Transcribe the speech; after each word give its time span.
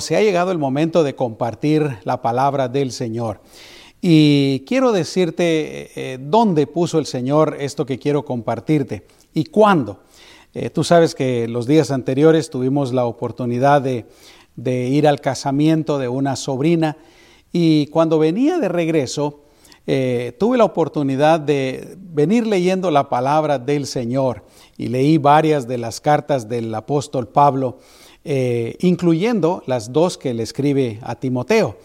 Se 0.00 0.14
ha 0.14 0.22
llegado 0.22 0.52
el 0.52 0.58
momento 0.58 1.02
de 1.02 1.16
compartir 1.16 1.98
la 2.04 2.22
palabra 2.22 2.68
del 2.68 2.92
Señor. 2.92 3.40
Y 4.00 4.60
quiero 4.60 4.92
decirte 4.92 5.90
eh, 5.96 6.18
dónde 6.20 6.68
puso 6.68 7.00
el 7.00 7.06
Señor 7.06 7.56
esto 7.58 7.84
que 7.84 7.98
quiero 7.98 8.24
compartirte 8.24 9.04
y 9.34 9.46
cuándo. 9.46 9.98
Eh, 10.54 10.70
tú 10.70 10.84
sabes 10.84 11.16
que 11.16 11.48
los 11.48 11.66
días 11.66 11.90
anteriores 11.90 12.48
tuvimos 12.48 12.92
la 12.92 13.06
oportunidad 13.06 13.82
de, 13.82 14.06
ir 14.88 15.08
al 15.08 15.20
casamiento 15.20 15.98
de 15.98 16.06
una 16.06 16.36
sobrina 16.36 16.96
y 17.50 17.88
cuando 17.88 18.20
venía 18.20 18.58
de 18.58 18.68
regreso 18.68 19.40
eh, 19.88 20.36
tuve 20.38 20.58
la 20.58 20.64
oportunidad 20.64 21.40
de 21.40 21.96
venir 21.98 22.46
leyendo 22.46 22.92
la 22.92 23.08
palabra 23.08 23.58
del 23.58 23.84
Señor 23.84 24.44
y 24.76 24.90
leí 24.90 25.18
varias 25.18 25.66
de 25.66 25.78
las 25.78 26.00
cartas 26.00 26.48
del 26.48 26.72
apóstol 26.72 27.26
Pablo 27.26 27.78
eh, 28.30 28.76
incluyendo 28.80 29.62
las 29.64 29.90
dos 29.90 30.18
que 30.18 30.34
le 30.34 30.42
escribe 30.42 30.98
a 31.00 31.14
Timoteo. 31.14 31.78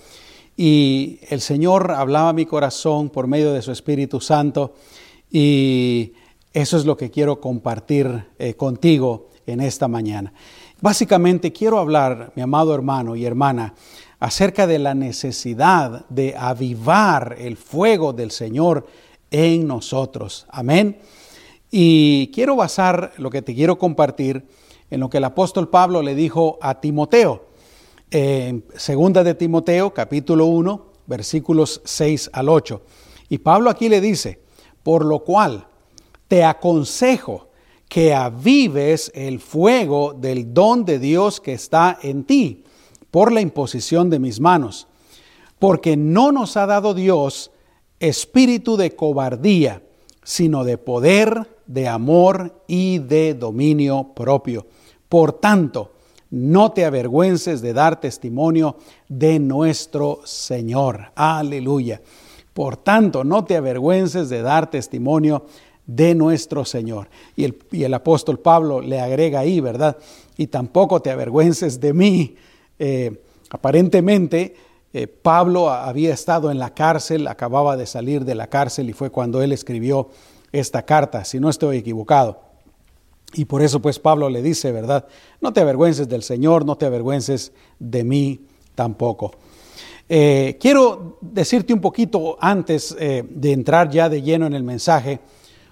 Y 0.58 1.20
el 1.30 1.40
Señor 1.40 1.92
hablaba 1.92 2.28
a 2.28 2.34
mi 2.34 2.46
corazón 2.46 3.10
por 3.10 3.28
medio 3.28 3.54
de 3.54 3.62
su 3.62 3.72
Espíritu 3.72 4.20
Santo 4.20 4.74
y 5.32 6.12
eso 6.52 6.76
es 6.76 6.84
lo 6.84 6.98
que 6.98 7.10
quiero 7.10 7.40
compartir 7.40 8.26
eh, 8.38 8.56
contigo 8.56 9.30
en 9.48 9.62
esta 9.62 9.88
mañana. 9.88 10.34
Básicamente 10.82 11.54
quiero 11.54 11.80
hablar, 11.80 12.34
mi 12.36 12.42
amado 12.42 12.76
hermano 12.76 13.16
y 13.16 13.24
hermana, 13.26 13.74
acerca 14.20 14.68
de 14.68 14.80
la 14.80 14.96
necesidad 14.96 16.06
de 16.10 16.36
avivar 16.38 17.38
el 17.40 17.56
fuego 17.56 18.12
del 18.12 18.32
Señor 18.32 18.86
en 19.32 19.66
nosotros. 19.66 20.46
Amén. 20.50 20.98
Y 21.72 22.32
quiero 22.34 22.58
basar 22.58 23.14
lo 23.16 23.30
que 23.30 23.42
te 23.42 23.56
quiero 23.56 23.78
compartir 23.78 24.46
en 24.94 25.00
lo 25.00 25.10
que 25.10 25.18
el 25.18 25.24
apóstol 25.24 25.70
Pablo 25.70 26.04
le 26.04 26.14
dijo 26.14 26.60
a 26.62 26.80
Timoteo. 26.80 27.48
En 28.12 28.64
segunda 28.78 29.24
de 29.24 29.34
Timoteo, 29.34 29.92
capítulo 29.92 30.46
1, 30.46 30.86
versículos 31.08 31.82
6 31.84 32.30
al 32.32 32.48
8. 32.48 32.80
Y 33.30 33.40
Pablo 33.40 33.72
aquí 33.72 33.90
le 33.90 34.00
dice, 34.00 34.40
por 34.84 35.04
lo 35.04 35.24
cual 35.24 35.66
te 36.28 36.44
aconsejo 36.44 37.50
que 37.90 38.14
avives 38.14 39.12
el 39.16 39.40
fuego 39.40 40.14
del 40.14 40.54
don 40.54 40.86
de 40.86 41.00
Dios 41.00 41.42
que 41.42 41.54
está 41.54 41.98
en 42.04 42.24
ti 42.24 42.64
por 43.10 43.32
la 43.32 43.42
imposición 43.42 44.12
de 44.12 44.20
mis 44.20 44.40
manos, 44.40 44.88
porque 45.58 45.98
no 45.98 46.32
nos 46.32 46.56
ha 46.56 46.68
dado 46.68 46.94
Dios 46.94 47.50
espíritu 48.00 48.78
de 48.78 48.96
cobardía, 48.96 49.82
sino 50.24 50.64
de 50.64 50.78
poder, 50.78 51.48
de 51.66 51.88
amor 51.88 52.62
y 52.68 53.00
de 53.00 53.34
dominio 53.34 54.12
propio. 54.14 54.68
Por 55.14 55.34
tanto, 55.34 55.92
no 56.32 56.72
te 56.72 56.86
avergüences 56.86 57.62
de 57.62 57.72
dar 57.72 58.02
testimonio 58.02 58.78
de 59.08 59.38
nuestro 59.38 60.22
Señor. 60.24 61.12
Aleluya. 61.14 62.02
Por 62.52 62.78
tanto, 62.78 63.24
no 63.24 63.46
te 63.46 63.56
avergüences 63.56 64.30
de 64.30 64.42
dar 64.42 64.72
testimonio 64.72 65.46
de 65.86 66.16
nuestro 66.16 66.66
Señor. 66.66 67.10
Y 67.36 67.44
el, 67.44 67.60
y 67.70 67.84
el 67.84 67.94
apóstol 67.94 68.40
Pablo 68.40 68.82
le 68.82 69.00
agrega 69.00 69.42
ahí, 69.42 69.60
¿verdad? 69.60 69.98
Y 70.36 70.48
tampoco 70.48 71.00
te 71.00 71.12
avergüences 71.12 71.80
de 71.80 71.94
mí. 71.94 72.36
Eh, 72.80 73.22
aparentemente, 73.52 74.56
eh, 74.94 75.06
Pablo 75.06 75.70
había 75.70 76.12
estado 76.12 76.50
en 76.50 76.58
la 76.58 76.74
cárcel, 76.74 77.28
acababa 77.28 77.78
de 77.78 77.86
salir 77.86 78.26
de 78.26 78.34
la 78.34 78.48
cárcel 78.48 78.90
y 78.90 78.94
fue 78.94 79.12
cuando 79.12 79.44
él 79.44 79.52
escribió 79.52 80.10
esta 80.52 80.88
carta, 80.88 81.24
si 81.24 81.40
no 81.40 81.52
estoy 81.52 81.78
equivocado. 81.78 82.53
Y 83.34 83.46
por 83.46 83.62
eso 83.62 83.82
pues 83.82 84.00
Pablo 84.00 84.30
le 84.30 84.42
dice, 84.42 84.72
¿verdad? 84.72 85.08
No 85.42 85.54
te 85.54 85.62
avergüences 85.62 86.08
del 86.08 86.24
Señor, 86.24 86.66
no 86.66 86.78
te 86.78 86.86
avergüences 86.86 87.52
de 87.80 88.04
mí 88.04 88.42
tampoco. 88.76 89.32
Eh, 90.08 90.58
quiero 90.60 91.18
decirte 91.22 91.74
un 91.74 91.82
poquito 91.82 92.38
antes 92.40 92.96
eh, 93.00 93.24
de 93.28 93.52
entrar 93.52 93.90
ya 93.90 94.10
de 94.10 94.22
lleno 94.22 94.46
en 94.46 94.54
el 94.54 94.64
mensaje, 94.64 95.20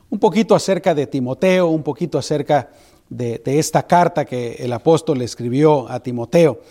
un 0.09 0.19
poquito 0.19 0.55
acerca 0.55 0.95
de 0.95 1.07
Timoteo, 1.07 1.67
un 1.67 1.83
poquito 1.83 2.17
acerca 2.17 2.69
de, 3.09 3.41
de 3.43 3.59
esta 3.59 3.83
carta 3.83 4.25
que 4.25 4.53
el 4.53 4.73
apóstol 4.73 5.19
le 5.19 5.25
escribió 5.25 5.87
a 5.89 5.99
Timoteo. 5.99 6.61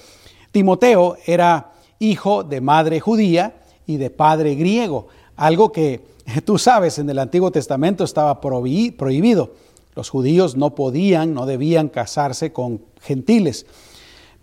Timoteo 0.50 1.16
era 1.26 1.72
hijo 1.98 2.42
de 2.42 2.60
madre 2.60 2.98
judía 2.98 3.60
y 3.86 3.98
de 3.98 4.10
padre 4.10 4.54
griego, 4.54 5.09
algo 5.36 5.70
que 5.70 6.00
tú 6.44 6.59
sabes 6.59 6.98
en 6.98 7.09
el 7.10 7.19
Antiguo 7.19 7.50
Testamento 7.50 8.04
estaba 8.04 8.41
prohibido. 8.41 9.53
Los 10.00 10.09
judíos 10.09 10.56
no 10.56 10.75
podían, 10.75 11.34
no 11.34 11.44
debían 11.44 11.91
casarse 11.91 12.55
con 12.55 12.81
gentiles. 13.03 13.66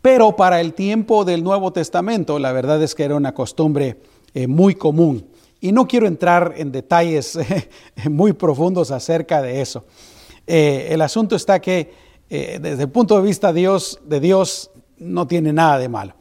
Pero 0.03 0.35
para 0.35 0.61
el 0.61 0.75
tiempo 0.75 1.25
del 1.25 1.43
Nuevo 1.43 1.73
Testamento, 1.73 2.37
la 2.37 2.51
verdad 2.51 2.79
es 2.83 2.93
que 2.93 3.03
era 3.03 3.15
una 3.15 3.33
costumbre 3.33 3.97
eh, 4.35 4.45
muy 4.45 4.75
común. 4.75 5.25
Y 5.59 5.71
no 5.71 5.87
quiero 5.87 6.05
entrar 6.05 6.53
en 6.57 6.71
detalles 6.71 7.39
muy 8.07 8.33
profundos 8.33 8.91
acerca 8.91 9.41
de 9.41 9.61
eso. 9.61 9.83
Eh, 10.45 10.89
el 10.91 11.01
asunto 11.01 11.35
está 11.35 11.59
que 11.59 11.91
eh, 12.29 12.59
desde 12.61 12.83
el 12.83 12.89
punto 12.89 13.15
de 13.15 13.23
vista 13.23 13.51
Dios, 13.51 13.99
de 14.05 14.19
Dios 14.19 14.69
no 14.99 15.25
tiene 15.25 15.53
nada 15.53 15.79
de 15.79 15.89
malo. 15.89 16.13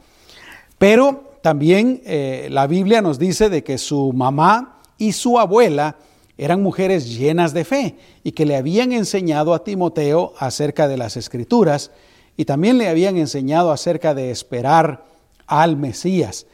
Pero 0.79 1.33
también 1.43 2.01
la 2.49 2.65
Biblia 2.65 3.03
nos 3.03 3.19
dice 3.19 3.51
de 3.51 3.63
que 3.63 3.77
su 3.77 4.13
mamá 4.13 4.79
y 4.97 5.11
su 5.11 5.37
abuela 5.37 5.95
eran 6.37 6.61
mujeres 6.61 7.17
llenas 7.17 7.53
de 7.53 7.65
fe 7.65 7.95
y 8.23 8.31
que 8.31 8.45
le 8.45 8.55
habían 8.55 8.91
enseñado 8.91 9.53
a 9.53 9.63
Timoteo 9.63 10.33
acerca 10.37 10.87
de 10.87 10.97
las 10.97 11.17
escrituras 11.17 11.91
y 12.35 12.45
también 12.45 12.77
le 12.77 12.87
habían 12.87 13.17
enseñado 13.17 13.71
acerca 13.71 14.13
de 14.13 14.29
esperar 14.29 15.05
al 15.47 15.77
Mesías. 15.77 16.45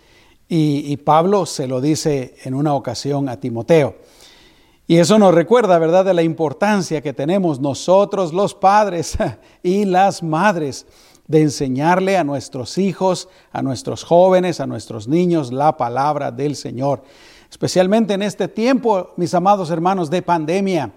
Y, 0.47 0.97
Pablo 0.97 1.45
se 1.47 1.67
lo 1.67 1.81
dice 1.81 2.35
en 2.43 2.53
una 2.53 2.75
ocasión 2.75 3.27
a 3.27 3.39
Timoteo. 3.39 3.95
Y 4.85 4.97
eso 4.97 5.17
nos 5.17 5.33
recuerda, 5.33 5.79
¿verdad?, 5.79 6.05
de 6.05 6.13
la 6.13 6.21
importancia 6.21 7.01
que 7.01 7.11
tenemos 7.11 7.59
nosotros 7.59 8.33
los 8.33 8.53
padres 8.53 9.17
y 9.63 9.85
las 9.85 10.21
madres 10.21 10.85
de 11.27 11.41
enseñarle 11.41 12.17
a 12.17 12.23
nuestros 12.23 12.77
hijos, 12.77 13.29
a 13.51 13.61
nuestros 13.61 14.03
jóvenes, 14.03 14.59
a 14.59 14.67
nuestros 14.67 15.07
niños 15.07 15.51
la 15.51 15.75
palabra 15.75 16.31
del 16.31 16.55
Señor 16.55 17.01
especialmente 17.53 18.15
en 18.15 18.23
este 18.23 18.47
tiempo, 18.47 19.13
mis 19.15 19.31
amados 19.35 19.69
hermanos, 19.69 20.09
de 20.09 20.23
pandemia. 20.23 20.91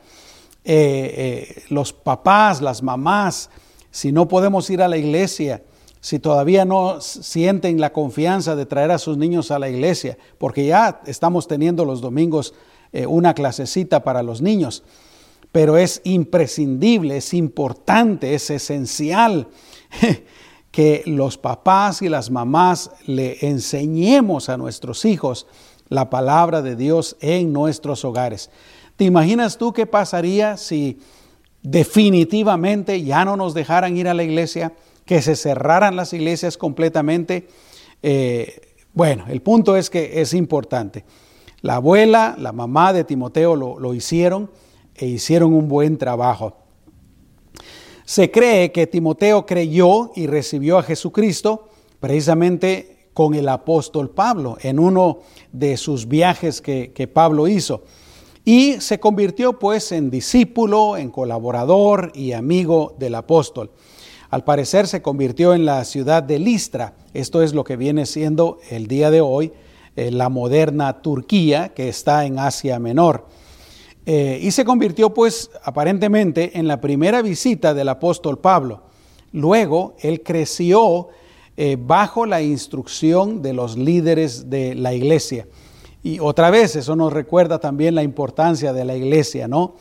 Eh, 0.65 1.53
eh, 1.55 1.63
los 1.69 1.93
papás, 1.93 2.63
las 2.63 2.83
mamás, 2.83 3.51
si 3.91 4.11
no 4.11 4.27
podemos 4.27 4.71
ir 4.71 4.81
a 4.81 4.89
la 4.89 4.97
iglesia, 4.97 5.63
si 6.01 6.19
todavía 6.19 6.65
no 6.65 7.03
sienten 7.03 7.79
la 7.79 7.93
confianza 7.93 8.57
de 8.57 8.65
traer 8.65 8.91
a 8.91 8.99
sus 8.99 9.19
niños 9.19 9.51
a 9.51 9.59
la 9.59 9.69
iglesia, 9.69 10.17
porque 10.39 10.65
ya 10.65 11.03
estamos 11.05 11.47
teniendo 11.47 11.85
los 11.85 12.01
domingos 12.01 12.55
eh, 12.91 13.05
una 13.05 13.35
clasecita 13.35 14.03
para 14.03 14.23
los 14.23 14.41
niños, 14.41 14.83
pero 15.53 15.77
es 15.77 16.01
imprescindible, 16.05 17.19
es 17.19 17.35
importante, 17.35 18.35
es 18.35 18.49
esencial 18.49 19.49
que 20.71 21.03
los 21.05 21.37
papás 21.37 22.01
y 22.01 22.09
las 22.09 22.31
mamás 22.31 22.93
le 23.05 23.47
enseñemos 23.47 24.49
a 24.49 24.57
nuestros 24.57 25.05
hijos 25.05 25.47
la 25.89 26.11
palabra 26.11 26.63
de 26.63 26.77
Dios 26.77 27.17
en 27.21 27.53
nuestros 27.53 28.05
hogares. 28.05 28.51
¿Te 28.97 29.05
imaginas 29.05 29.59
tú 29.59 29.73
qué 29.73 29.87
pasaría 29.87 30.57
si 30.57 30.99
definitivamente 31.63 33.03
ya 33.03 33.25
no 33.25 33.37
nos 33.37 33.55
dejaran 33.55 33.97
ir 33.97 34.09
a 34.09 34.15
la 34.15 34.25
iglesia, 34.25 34.73
que 35.05 35.23
se 35.23 35.37
cerraran 35.37 35.97
las 35.97 36.13
iglesias 36.13 36.57
completamente? 36.57 37.49
Eh, 38.03 38.61
bueno, 38.95 39.25
el 39.29 39.43
punto 39.43 39.77
es 39.77 39.91
que 39.91 40.21
es 40.21 40.35
importante. 40.35 41.05
La 41.61 41.77
abuela, 41.77 42.35
la 42.39 42.53
mamá 42.53 42.93
de 42.93 43.05
Timoteo 43.05 43.57
lo, 43.57 43.79
lo 43.79 43.95
hicieron 43.95 44.51
e 44.95 45.07
hicieron 45.07 45.53
un 45.53 45.69
buen 45.69 45.99
trabajo. 45.99 46.57
Se 48.05 48.31
cree 48.31 48.73
que 48.73 48.87
Timoteo 48.87 49.47
creyó 49.47 50.13
y 50.15 50.27
recibió 50.27 50.79
a 50.79 50.83
Jesucristo 50.83 51.69
precisamente 51.99 52.96
con 53.17 53.35
el 53.35 53.49
apóstol 53.49 54.11
Pablo 54.11 54.59
en 54.61 54.79
uno 54.79 55.21
de 55.51 55.79
sus 55.79 56.07
viajes 56.07 56.61
que, 56.61 57.11
Pablo 57.11 57.49
hizo. 57.49 57.83
Y 58.45 58.75
se 58.83 59.01
convirtió 59.01 59.59
pues 59.59 59.91
en 59.91 60.11
discípulo, 60.11 60.99
en 60.99 61.11
colaborador 61.11 62.13
y 62.15 62.33
amigo 62.33 62.95
del 62.99 63.15
apóstol. 63.15 63.71
Al 64.29 64.45
parecer 64.45 64.87
se 64.87 65.01
convirtió 65.01 65.55
en 65.55 65.65
la 65.65 65.83
ciudad 65.87 66.23
de 66.23 66.39
Listra. 66.39 66.93
Esto 67.15 67.41
es 67.41 67.55
lo 67.55 67.65
que 67.65 67.79
viene 67.79 68.05
siendo 68.05 68.59
el 68.69 68.87
día 68.87 69.11
de 69.11 69.23
hoy 69.23 69.51
eh, 69.97 70.11
la 70.11 70.29
moderna 70.29 71.01
Turquía 71.01 71.71
que 71.71 71.89
está 71.89 72.27
en 72.27 72.39
Asia 72.39 72.79
Menor. 72.79 73.29
Eh, 74.05 74.41
y 74.43 74.51
se 74.51 74.67
convirtió 74.67 75.15
pues 75.15 75.51
aparentemente 75.65 76.59
en 76.59 76.69
la 76.69 76.83
primera 76.83 77.23
visita 77.23 77.73
del 77.73 77.89
apóstol 77.89 78.39
Pablo. 78.41 78.83
Luego 79.33 79.95
él 80.01 80.23
creció 80.23 81.09
eh, 81.57 81.77
bajo 81.81 82.27
la 82.27 82.43
instrucción 82.43 83.41
de 83.41 83.53
los 83.53 83.77
líderes 83.79 84.51
de 84.51 84.75
la 84.75 84.93
iglesia. 84.93 85.47
Y 86.03 86.21
otra 86.21 86.51
vez, 86.51 86.77
eso 86.77 86.95
nos 86.97 87.13
recuerda 87.13 87.59
también 87.59 87.95
la 87.95 88.03
importancia 88.03 88.73
de 88.73 88.85
la 88.85 88.95
iglesia, 88.95 89.49
¿no? 89.49 89.77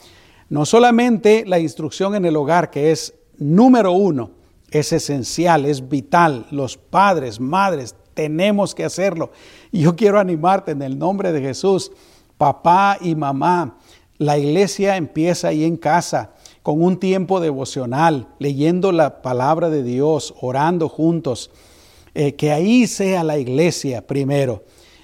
No 0.49 0.65
solamente 0.65 1.43
la 1.45 1.59
instrucción 1.59 2.15
en 2.15 2.25
el 2.25 2.35
hogar, 2.35 2.69
que 2.69 2.91
es 2.91 3.13
número 3.37 3.91
uno, 3.91 4.31
es 4.71 4.93
esencial, 4.93 5.65
es 5.65 5.89
vital. 5.89 6.47
Los 6.51 6.77
padres, 6.77 7.39
madres, 7.39 7.95
tenemos 8.13 8.73
que 8.73 8.85
hacerlo. 8.85 9.31
Y 9.71 9.81
yo 9.81 9.95
quiero 9.95 10.19
animarte 10.19 10.71
en 10.71 10.81
el 10.81 10.97
nombre 10.97 11.31
de 11.31 11.41
Jesús, 11.41 11.91
papá 12.37 12.97
y 13.01 13.15
mamá. 13.15 13.77
La 14.17 14.37
iglesia 14.37 14.95
empieza 14.95 15.49
ahí 15.49 15.65
en 15.65 15.77
casa 15.77 16.34
con 16.65 16.81
un 16.81 16.97
tiempo 16.97 17.41
devocional, 17.41 18.27
leyendo 18.39 18.91
la 18.91 19.21
palabra 19.21 19.69
de 19.69 19.83
Dios, 19.83 20.33
orando 20.41 20.89
juntos. 20.89 21.51
Eh, 22.15 22.33
que 22.33 22.51
ahí 22.51 22.87
sea 22.87 23.23
la 23.23 23.37
iglesia 23.37 24.07
primero. 24.07 24.63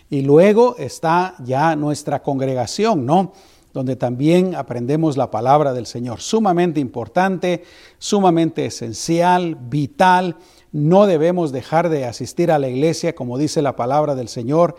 Y 0.09 0.21
luego 0.23 0.75
está 0.79 1.35
ya 1.45 1.75
nuestra 1.75 2.23
congregación, 2.23 3.05
¿no? 3.05 3.33
Donde 3.73 3.95
también 3.95 4.55
aprendemos 4.55 5.17
la 5.17 5.29
palabra 5.29 5.71
del 5.71 5.85
Señor. 5.85 6.19
Sumamente 6.19 6.79
importante, 6.79 7.63
sumamente 7.99 8.65
esencial, 8.65 9.53
vital. 9.53 10.37
No 10.71 11.05
debemos 11.05 11.51
dejar 11.51 11.89
de 11.89 12.05
asistir 12.05 12.51
a 12.51 12.57
la 12.57 12.69
iglesia, 12.69 13.13
como 13.13 13.37
dice 13.37 13.61
la 13.61 13.75
palabra 13.75 14.15
del 14.15 14.29
Señor. 14.29 14.77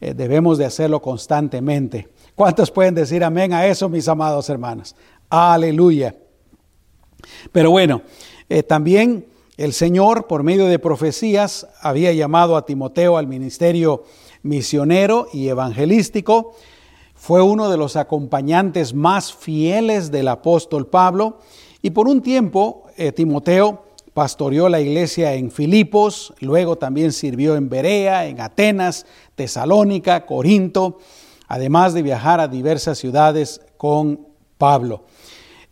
Eh, 0.00 0.14
debemos 0.14 0.58
de 0.58 0.64
hacerlo 0.64 1.00
constantemente. 1.00 2.08
¿Cuántos 2.34 2.72
pueden 2.72 2.96
decir 2.96 3.22
amén 3.22 3.52
a 3.52 3.68
eso, 3.68 3.88
mis 3.88 4.08
amados 4.08 4.50
hermanos? 4.50 4.96
Aleluya. 5.30 6.16
Pero 7.52 7.70
bueno, 7.70 8.02
eh, 8.48 8.62
también 8.62 9.26
el 9.56 9.72
Señor, 9.72 10.26
por 10.26 10.42
medio 10.42 10.66
de 10.66 10.78
profecías, 10.78 11.66
había 11.80 12.12
llamado 12.12 12.56
a 12.56 12.66
Timoteo 12.66 13.16
al 13.16 13.26
ministerio 13.26 14.04
misionero 14.42 15.28
y 15.32 15.48
evangelístico. 15.48 16.56
Fue 17.14 17.40
uno 17.40 17.70
de 17.70 17.76
los 17.76 17.96
acompañantes 17.96 18.94
más 18.94 19.32
fieles 19.32 20.10
del 20.10 20.28
apóstol 20.28 20.86
Pablo 20.88 21.38
y 21.82 21.90
por 21.90 22.08
un 22.08 22.20
tiempo 22.20 22.84
eh, 22.96 23.12
Timoteo 23.12 23.84
pastoreó 24.12 24.68
la 24.68 24.80
iglesia 24.80 25.34
en 25.34 25.50
Filipos, 25.50 26.32
luego 26.40 26.76
también 26.76 27.12
sirvió 27.12 27.56
en 27.56 27.68
Berea, 27.68 28.26
en 28.26 28.40
Atenas, 28.40 29.06
Tesalónica, 29.34 30.24
Corinto, 30.24 30.98
además 31.48 31.94
de 31.94 32.02
viajar 32.02 32.40
a 32.40 32.48
diversas 32.48 32.98
ciudades 32.98 33.60
con 33.76 34.28
Pablo. 34.56 35.04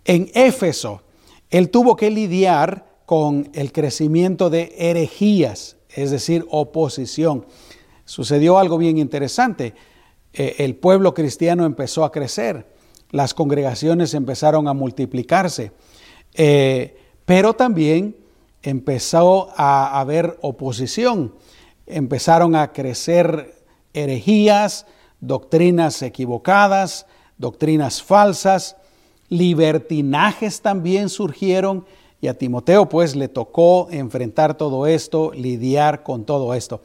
En 0.04 0.30
Éfeso, 0.34 1.02
él 1.52 1.68
tuvo 1.68 1.96
que 1.96 2.10
lidiar 2.10 2.86
con 3.04 3.50
el 3.52 3.72
crecimiento 3.72 4.48
de 4.48 4.74
herejías, 4.78 5.76
es 5.90 6.10
decir, 6.10 6.46
oposición. 6.50 7.46
Sucedió 8.06 8.58
algo 8.58 8.78
bien 8.78 8.96
interesante. 8.96 9.74
Eh, 10.32 10.56
el 10.58 10.76
pueblo 10.76 11.12
cristiano 11.12 11.66
empezó 11.66 12.04
a 12.04 12.10
crecer, 12.10 12.72
las 13.10 13.34
congregaciones 13.34 14.14
empezaron 14.14 14.66
a 14.66 14.72
multiplicarse, 14.72 15.72
eh, 16.32 16.96
pero 17.26 17.52
también 17.52 18.16
empezó 18.62 19.50
a 19.54 20.00
haber 20.00 20.38
oposición, 20.40 21.34
empezaron 21.84 22.56
a 22.56 22.72
crecer 22.72 23.62
herejías, 23.92 24.86
doctrinas 25.20 26.00
equivocadas, 26.00 27.04
doctrinas 27.36 28.02
falsas, 28.02 28.76
libertinajes 29.32 30.60
también 30.60 31.08
surgieron 31.08 31.86
y 32.20 32.28
a 32.28 32.36
Timoteo 32.36 32.90
pues 32.90 33.16
le 33.16 33.28
tocó 33.28 33.88
enfrentar 33.90 34.58
todo 34.58 34.86
esto, 34.86 35.32
lidiar 35.34 36.02
con 36.02 36.26
todo 36.26 36.52
esto. 36.52 36.82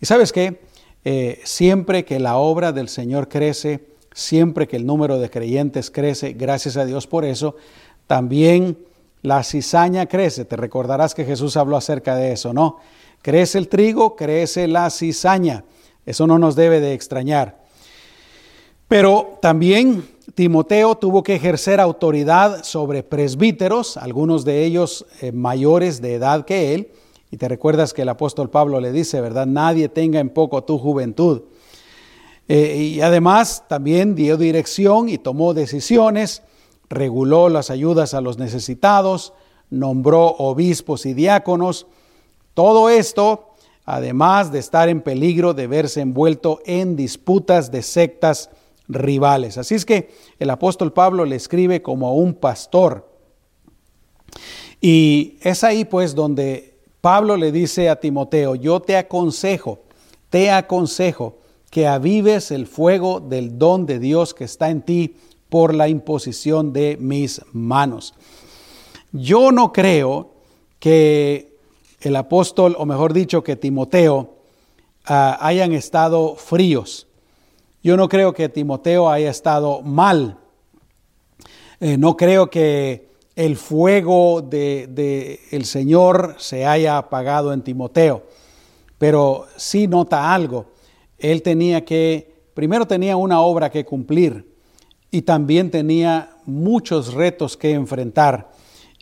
Y 0.00 0.06
sabes 0.06 0.32
qué, 0.32 0.60
eh, 1.04 1.40
siempre 1.42 2.04
que 2.04 2.20
la 2.20 2.36
obra 2.36 2.70
del 2.70 2.88
Señor 2.88 3.28
crece, 3.28 3.88
siempre 4.12 4.68
que 4.68 4.76
el 4.76 4.86
número 4.86 5.18
de 5.18 5.30
creyentes 5.30 5.90
crece, 5.90 6.32
gracias 6.32 6.76
a 6.76 6.84
Dios 6.84 7.08
por 7.08 7.24
eso, 7.24 7.56
también 8.06 8.78
la 9.22 9.42
cizaña 9.42 10.06
crece. 10.06 10.44
Te 10.44 10.54
recordarás 10.54 11.12
que 11.12 11.24
Jesús 11.24 11.56
habló 11.56 11.76
acerca 11.76 12.14
de 12.14 12.30
eso, 12.30 12.52
¿no? 12.52 12.78
Crece 13.20 13.58
el 13.58 13.68
trigo, 13.68 14.14
crece 14.14 14.68
la 14.68 14.90
cizaña. 14.90 15.64
Eso 16.06 16.28
no 16.28 16.38
nos 16.38 16.54
debe 16.54 16.78
de 16.78 16.94
extrañar. 16.94 17.58
Pero 18.90 19.38
también 19.40 20.02
Timoteo 20.34 20.96
tuvo 20.96 21.22
que 21.22 21.36
ejercer 21.36 21.78
autoridad 21.78 22.64
sobre 22.64 23.04
presbíteros, 23.04 23.96
algunos 23.96 24.44
de 24.44 24.64
ellos 24.64 25.06
eh, 25.20 25.30
mayores 25.30 26.02
de 26.02 26.14
edad 26.14 26.44
que 26.44 26.74
él. 26.74 26.90
Y 27.30 27.36
te 27.36 27.46
recuerdas 27.46 27.94
que 27.94 28.02
el 28.02 28.08
apóstol 28.08 28.50
Pablo 28.50 28.80
le 28.80 28.90
dice, 28.90 29.20
¿verdad? 29.20 29.46
Nadie 29.46 29.88
tenga 29.88 30.18
en 30.18 30.28
poco 30.28 30.64
tu 30.64 30.76
juventud. 30.76 31.42
Eh, 32.48 32.78
y 32.78 33.00
además 33.00 33.62
también 33.68 34.16
dio 34.16 34.36
dirección 34.36 35.08
y 35.08 35.18
tomó 35.18 35.54
decisiones, 35.54 36.42
reguló 36.88 37.48
las 37.48 37.70
ayudas 37.70 38.12
a 38.12 38.20
los 38.20 38.38
necesitados, 38.38 39.34
nombró 39.70 40.26
obispos 40.30 41.06
y 41.06 41.14
diáconos. 41.14 41.86
Todo 42.54 42.90
esto, 42.90 43.50
además 43.84 44.50
de 44.50 44.58
estar 44.58 44.88
en 44.88 45.00
peligro 45.00 45.54
de 45.54 45.68
verse 45.68 46.00
envuelto 46.00 46.60
en 46.66 46.96
disputas 46.96 47.70
de 47.70 47.82
sectas 47.82 48.50
rivales. 48.90 49.58
Así 49.58 49.74
es 49.74 49.84
que 49.84 50.10
el 50.38 50.50
apóstol 50.50 50.92
Pablo 50.92 51.24
le 51.24 51.36
escribe 51.36 51.82
como 51.82 52.14
un 52.14 52.34
pastor. 52.34 53.08
Y 54.80 55.38
es 55.42 55.64
ahí 55.64 55.84
pues 55.84 56.14
donde 56.14 56.78
Pablo 57.00 57.36
le 57.36 57.52
dice 57.52 57.88
a 57.88 58.00
Timoteo, 58.00 58.54
yo 58.54 58.80
te 58.80 58.96
aconsejo, 58.96 59.80
te 60.28 60.50
aconsejo 60.50 61.38
que 61.70 61.86
avives 61.86 62.50
el 62.50 62.66
fuego 62.66 63.20
del 63.20 63.58
don 63.58 63.86
de 63.86 63.98
Dios 63.98 64.34
que 64.34 64.44
está 64.44 64.70
en 64.70 64.82
ti 64.82 65.16
por 65.48 65.74
la 65.74 65.88
imposición 65.88 66.72
de 66.72 66.96
mis 67.00 67.42
manos. 67.52 68.14
Yo 69.12 69.52
no 69.52 69.72
creo 69.72 70.32
que 70.78 71.56
el 72.00 72.16
apóstol, 72.16 72.74
o 72.78 72.86
mejor 72.86 73.12
dicho, 73.12 73.42
que 73.42 73.56
Timoteo, 73.56 74.36
ah, 75.04 75.38
hayan 75.40 75.72
estado 75.72 76.36
fríos 76.36 77.06
yo 77.82 77.96
no 77.96 78.08
creo 78.08 78.32
que 78.32 78.48
Timoteo 78.48 79.08
haya 79.08 79.30
estado 79.30 79.82
mal. 79.82 80.36
Eh, 81.80 81.96
no 81.96 82.16
creo 82.16 82.50
que 82.50 83.08
el 83.34 83.56
fuego 83.56 84.42
del 84.42 84.94
de, 84.94 85.60
Señor 85.64 86.34
se 86.38 86.66
haya 86.66 86.98
apagado 86.98 87.54
en 87.54 87.62
Timoteo, 87.62 88.24
pero 88.98 89.46
sí 89.56 89.86
nota 89.86 90.34
algo. 90.34 90.66
Él 91.18 91.42
tenía 91.42 91.84
que, 91.84 92.44
primero 92.52 92.86
tenía 92.86 93.16
una 93.16 93.40
obra 93.40 93.70
que 93.70 93.86
cumplir 93.86 94.46
y 95.10 95.22
también 95.22 95.70
tenía 95.70 96.36
muchos 96.44 97.14
retos 97.14 97.56
que 97.56 97.72
enfrentar. 97.72 98.50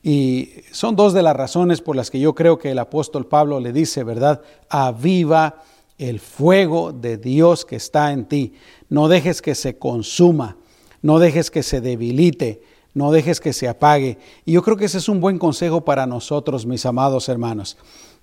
Y 0.02 0.50
son 0.70 0.94
dos 0.94 1.12
de 1.12 1.24
las 1.24 1.34
razones 1.34 1.80
por 1.80 1.96
las 1.96 2.10
que 2.10 2.20
yo 2.20 2.34
creo 2.34 2.58
que 2.58 2.70
el 2.70 2.78
apóstol 2.78 3.26
Pablo 3.26 3.58
le 3.58 3.72
dice, 3.72 4.04
¿verdad? 4.04 4.40
Aviva 4.68 5.62
el 5.98 6.20
fuego 6.20 6.92
de 6.92 7.18
Dios 7.18 7.64
que 7.64 7.76
está 7.76 8.12
en 8.12 8.26
ti. 8.26 8.54
No 8.88 9.08
dejes 9.08 9.42
que 9.42 9.54
se 9.54 9.78
consuma, 9.78 10.56
no 11.02 11.18
dejes 11.18 11.50
que 11.50 11.62
se 11.62 11.80
debilite, 11.80 12.62
no 12.94 13.10
dejes 13.10 13.40
que 13.40 13.52
se 13.52 13.68
apague. 13.68 14.18
Y 14.44 14.52
yo 14.52 14.62
creo 14.62 14.76
que 14.76 14.86
ese 14.86 14.98
es 14.98 15.08
un 15.08 15.20
buen 15.20 15.38
consejo 15.38 15.84
para 15.84 16.06
nosotros, 16.06 16.64
mis 16.64 16.86
amados 16.86 17.28
hermanos, 17.28 17.76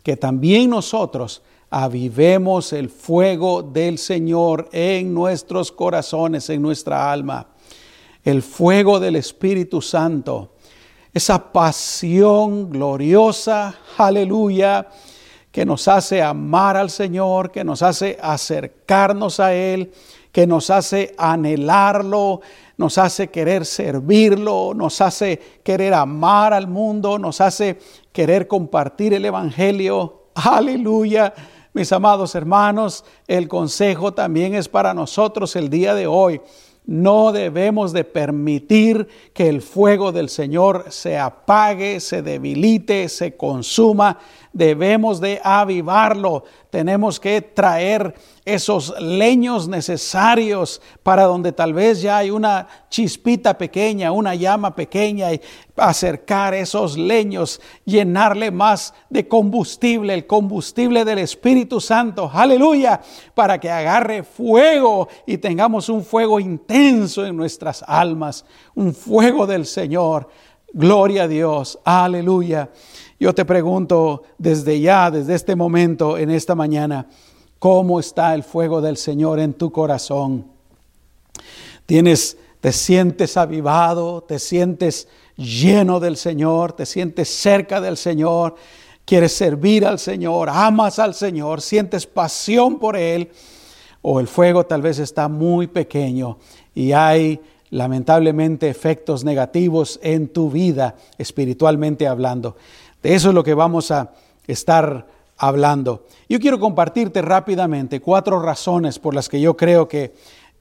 que 0.03 0.17
también 0.17 0.69
nosotros 0.69 1.41
avivemos 1.69 2.71
el 2.73 2.89
fuego 2.89 3.61
del 3.61 3.97
Señor 3.97 4.69
en 4.71 5.13
nuestros 5.13 5.71
corazones, 5.71 6.49
en 6.49 6.61
nuestra 6.61 7.11
alma. 7.11 7.47
El 8.23 8.41
fuego 8.41 8.99
del 8.99 9.17
Espíritu 9.17 9.81
Santo, 9.81 10.53
esa 11.13 11.51
pasión 11.51 12.69
gloriosa, 12.69 13.75
aleluya, 13.97 14.87
que 15.55 15.65
nos 15.65 15.87
hace 15.87 16.21
amar 16.21 16.75
al 16.75 16.89
Señor, 16.89 17.49
que 17.49 17.63
nos 17.63 17.81
hace 17.81 18.17
acercarnos 18.21 19.39
a 19.39 19.53
Él, 19.53 19.93
que 20.33 20.45
nos 20.45 20.69
hace 20.69 21.15
anhelarlo, 21.17 22.41
nos 22.75 22.97
hace 22.97 23.29
querer 23.29 23.65
servirlo, 23.65 24.73
nos 24.75 24.99
hace 24.99 25.39
querer 25.63 25.93
amar 25.93 26.53
al 26.53 26.67
mundo, 26.67 27.17
nos 27.17 27.39
hace 27.39 27.79
querer 28.11 28.49
compartir 28.49 29.13
el 29.13 29.23
Evangelio. 29.23 30.23
Aleluya. 30.35 31.33
Mis 31.71 31.89
amados 31.93 32.35
hermanos, 32.35 33.05
el 33.25 33.47
consejo 33.47 34.13
también 34.13 34.55
es 34.55 34.67
para 34.67 34.93
nosotros 34.93 35.55
el 35.55 35.69
día 35.69 35.95
de 35.95 36.05
hoy. 36.05 36.41
No 36.87 37.31
debemos 37.31 37.93
de 37.93 38.03
permitir 38.03 39.07
que 39.33 39.49
el 39.49 39.63
fuego 39.63 40.11
del 40.11 40.29
Señor 40.29 40.85
se 40.89 41.17
apague, 41.17 41.99
se 41.99 42.21
debilite, 42.21 43.09
se 43.09 43.35
consuma. 43.35 44.19
Debemos 44.55 45.19
de 45.19 45.41
avivarlo. 45.43 46.45
Tenemos 46.69 47.19
que 47.19 47.41
traer 47.41 48.15
esos 48.45 48.97
leños 49.01 49.67
necesarios 49.67 50.81
para 51.03 51.23
donde 51.23 51.51
tal 51.51 51.73
vez 51.73 52.01
ya 52.01 52.19
hay 52.19 52.31
una 52.31 52.65
chispita 52.89 53.57
pequeña, 53.57 54.13
una 54.13 54.33
llama 54.33 54.73
pequeña 54.73 55.33
y 55.33 55.41
acercar 55.75 56.53
esos 56.53 56.97
leños, 56.97 57.59
llenarle 57.83 58.49
más 58.49 58.93
de 59.09 59.27
combustible, 59.27 60.13
el 60.13 60.25
combustible 60.25 61.03
del 61.03 61.19
Espíritu 61.19 61.81
Santo, 61.81 62.31
aleluya, 62.33 63.01
para 63.33 63.59
que 63.59 63.69
agarre 63.69 64.23
fuego 64.23 65.09
y 65.27 65.37
tengamos 65.37 65.89
un 65.89 66.05
fuego 66.05 66.39
intenso 66.39 67.25
en 67.25 67.35
nuestras 67.35 67.83
almas, 67.85 68.45
un 68.73 68.93
fuego 68.93 69.45
del 69.45 69.65
Señor. 69.65 70.29
Gloria 70.71 71.23
a 71.23 71.27
Dios, 71.27 71.79
aleluya. 71.83 72.69
Yo 73.19 73.33
te 73.33 73.45
pregunto 73.45 74.23
desde 74.37 74.79
ya, 74.79 75.09
desde 75.09 75.35
este 75.35 75.55
momento, 75.55 76.17
en 76.17 76.29
esta 76.29 76.53
mañana, 76.53 77.07
¿cómo 77.59 77.99
está 77.99 78.33
el 78.33 78.43
fuego 78.43 78.81
del 78.81 78.97
Señor 78.97 79.39
en 79.39 79.53
tu 79.53 79.71
corazón? 79.71 80.45
Tienes, 81.85 82.37
te 82.59 82.73
sientes 82.73 83.37
avivado, 83.37 84.21
te 84.21 84.37
sientes 84.37 85.07
lleno 85.37 85.99
del 85.99 86.17
Señor, 86.17 86.73
te 86.73 86.85
sientes 86.85 87.29
cerca 87.29 87.79
del 87.79 87.95
Señor, 87.95 88.55
quieres 89.05 89.31
servir 89.33 89.85
al 89.85 89.99
Señor, 89.99 90.49
amas 90.49 90.99
al 90.99 91.13
Señor, 91.13 91.61
sientes 91.61 92.05
pasión 92.05 92.79
por 92.79 92.97
Él, 92.97 93.31
o 94.01 94.19
el 94.19 94.27
fuego 94.27 94.65
tal 94.65 94.81
vez 94.81 94.99
está 94.99 95.27
muy 95.29 95.67
pequeño 95.67 96.37
y 96.75 96.91
hay 96.91 97.39
lamentablemente 97.71 98.69
efectos 98.69 99.23
negativos 99.23 99.99
en 100.03 100.27
tu 100.27 100.51
vida 100.51 100.95
espiritualmente 101.17 102.07
hablando. 102.07 102.55
De 103.01 103.13
eso 103.13 103.29
es 103.29 103.35
lo 103.35 103.43
que 103.43 103.53
vamos 103.53 103.91
a 103.91 104.11
estar 104.47 105.07
hablando. 105.37 106.05
Yo 106.29 106.39
quiero 106.39 106.59
compartirte 106.59 107.21
rápidamente 107.21 107.99
cuatro 107.99 108.41
razones 108.41 108.99
por 108.99 109.13
las 109.13 109.29
que 109.29 109.41
yo 109.41 109.55
creo 109.57 109.87
que 109.87 110.13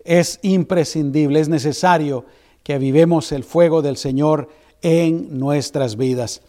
es 0.04 0.38
imprescindible, 0.42 1.40
es 1.40 1.48
necesario 1.48 2.24
que 2.62 2.78
vivemos 2.78 3.32
el 3.32 3.44
fuego 3.44 3.82
del 3.82 3.96
Señor 3.96 4.48
en 4.82 5.38
nuestras 5.38 5.96
vidas. 5.96 6.42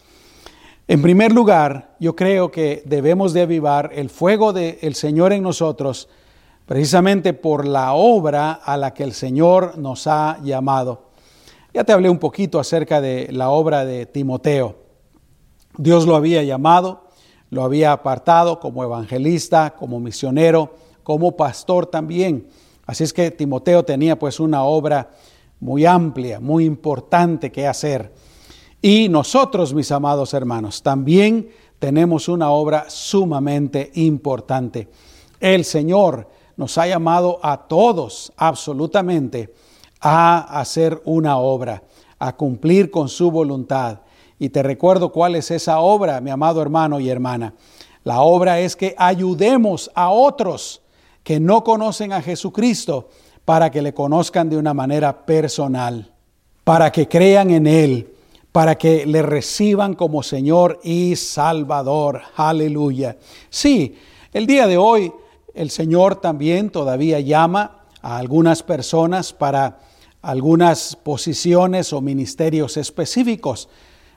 En 0.87 1.01
primer 1.01 1.31
lugar, 1.31 1.95
yo 1.99 2.15
creo 2.15 2.51
que 2.51 2.83
debemos 2.85 3.33
de 3.33 3.41
avivar 3.41 3.91
el 3.93 4.09
fuego 4.09 4.53
del 4.53 4.95
Señor 4.95 5.33
en 5.33 5.41
nosotros 5.41 6.09
precisamente 6.65 7.33
por 7.33 7.65
la 7.65 7.93
obra 7.93 8.51
a 8.51 8.77
la 8.77 8.93
que 8.93 9.03
el 9.03 9.13
Señor 9.13 9.77
nos 9.77 10.07
ha 10.07 10.39
llamado. 10.43 11.09
Ya 11.73 11.83
te 11.83 11.93
hablé 11.93 12.09
un 12.09 12.19
poquito 12.19 12.59
acerca 12.59 13.01
de 13.01 13.29
la 13.31 13.49
obra 13.49 13.85
de 13.85 14.05
Timoteo. 14.05 14.84
Dios 15.77 16.05
lo 16.05 16.15
había 16.15 16.43
llamado, 16.43 17.05
lo 17.49 17.63
había 17.63 17.91
apartado 17.91 18.59
como 18.59 18.83
evangelista, 18.83 19.75
como 19.77 19.99
misionero, 19.99 20.75
como 21.03 21.35
pastor 21.35 21.85
también. 21.85 22.47
Así 22.85 23.03
es 23.03 23.13
que 23.13 23.31
Timoteo 23.31 23.83
tenía 23.83 24.17
pues 24.17 24.39
una 24.39 24.63
obra 24.63 25.09
muy 25.59 25.85
amplia, 25.85 26.39
muy 26.39 26.65
importante 26.65 27.51
que 27.51 27.67
hacer. 27.67 28.13
Y 28.81 29.09
nosotros, 29.09 29.73
mis 29.73 29.91
amados 29.91 30.33
hermanos, 30.33 30.83
también 30.83 31.49
tenemos 31.79 32.27
una 32.27 32.51
obra 32.51 32.85
sumamente 32.89 33.91
importante. 33.95 34.87
El 35.39 35.65
Señor 35.65 36.29
nos 36.57 36.77
ha 36.77 36.87
llamado 36.87 37.39
a 37.41 37.67
todos 37.67 38.31
absolutamente 38.37 39.53
a 39.99 40.59
hacer 40.59 41.01
una 41.05 41.37
obra, 41.37 41.83
a 42.19 42.35
cumplir 42.35 42.91
con 42.91 43.09
su 43.09 43.31
voluntad. 43.31 43.99
Y 44.39 44.49
te 44.49 44.63
recuerdo 44.63 45.11
cuál 45.11 45.35
es 45.35 45.51
esa 45.51 45.79
obra, 45.79 46.19
mi 46.21 46.29
amado 46.29 46.61
hermano 46.61 46.99
y 46.99 47.09
hermana. 47.09 47.53
La 48.03 48.21
obra 48.21 48.59
es 48.59 48.75
que 48.75 48.93
ayudemos 48.97 49.89
a 49.95 50.09
otros 50.09 50.81
que 51.23 51.39
no 51.39 51.63
conocen 51.63 52.13
a 52.13 52.21
Jesucristo 52.21 53.09
para 53.45 53.71
que 53.71 53.81
le 53.81 53.93
conozcan 53.93 54.49
de 54.49 54.57
una 54.57 54.73
manera 54.73 55.25
personal, 55.25 56.11
para 56.63 56.91
que 56.91 57.07
crean 57.07 57.49
en 57.51 57.65
Él, 57.65 58.13
para 58.51 58.75
que 58.75 59.05
le 59.05 59.21
reciban 59.21 59.95
como 59.95 60.23
Señor 60.23 60.79
y 60.83 61.15
Salvador. 61.15 62.21
Aleluya. 62.35 63.17
Sí, 63.49 63.97
el 64.33 64.45
día 64.45 64.67
de 64.67 64.77
hoy 64.77 65.11
el 65.55 65.69
Señor 65.71 66.17
también 66.17 66.69
todavía 66.69 67.19
llama 67.21 67.85
a 68.01 68.17
algunas 68.17 68.61
personas 68.61 69.31
para 69.31 69.79
algunas 70.21 70.95
posiciones 70.95 71.93
o 71.93 72.01
ministerios 72.01 72.77
específicos. 72.77 73.69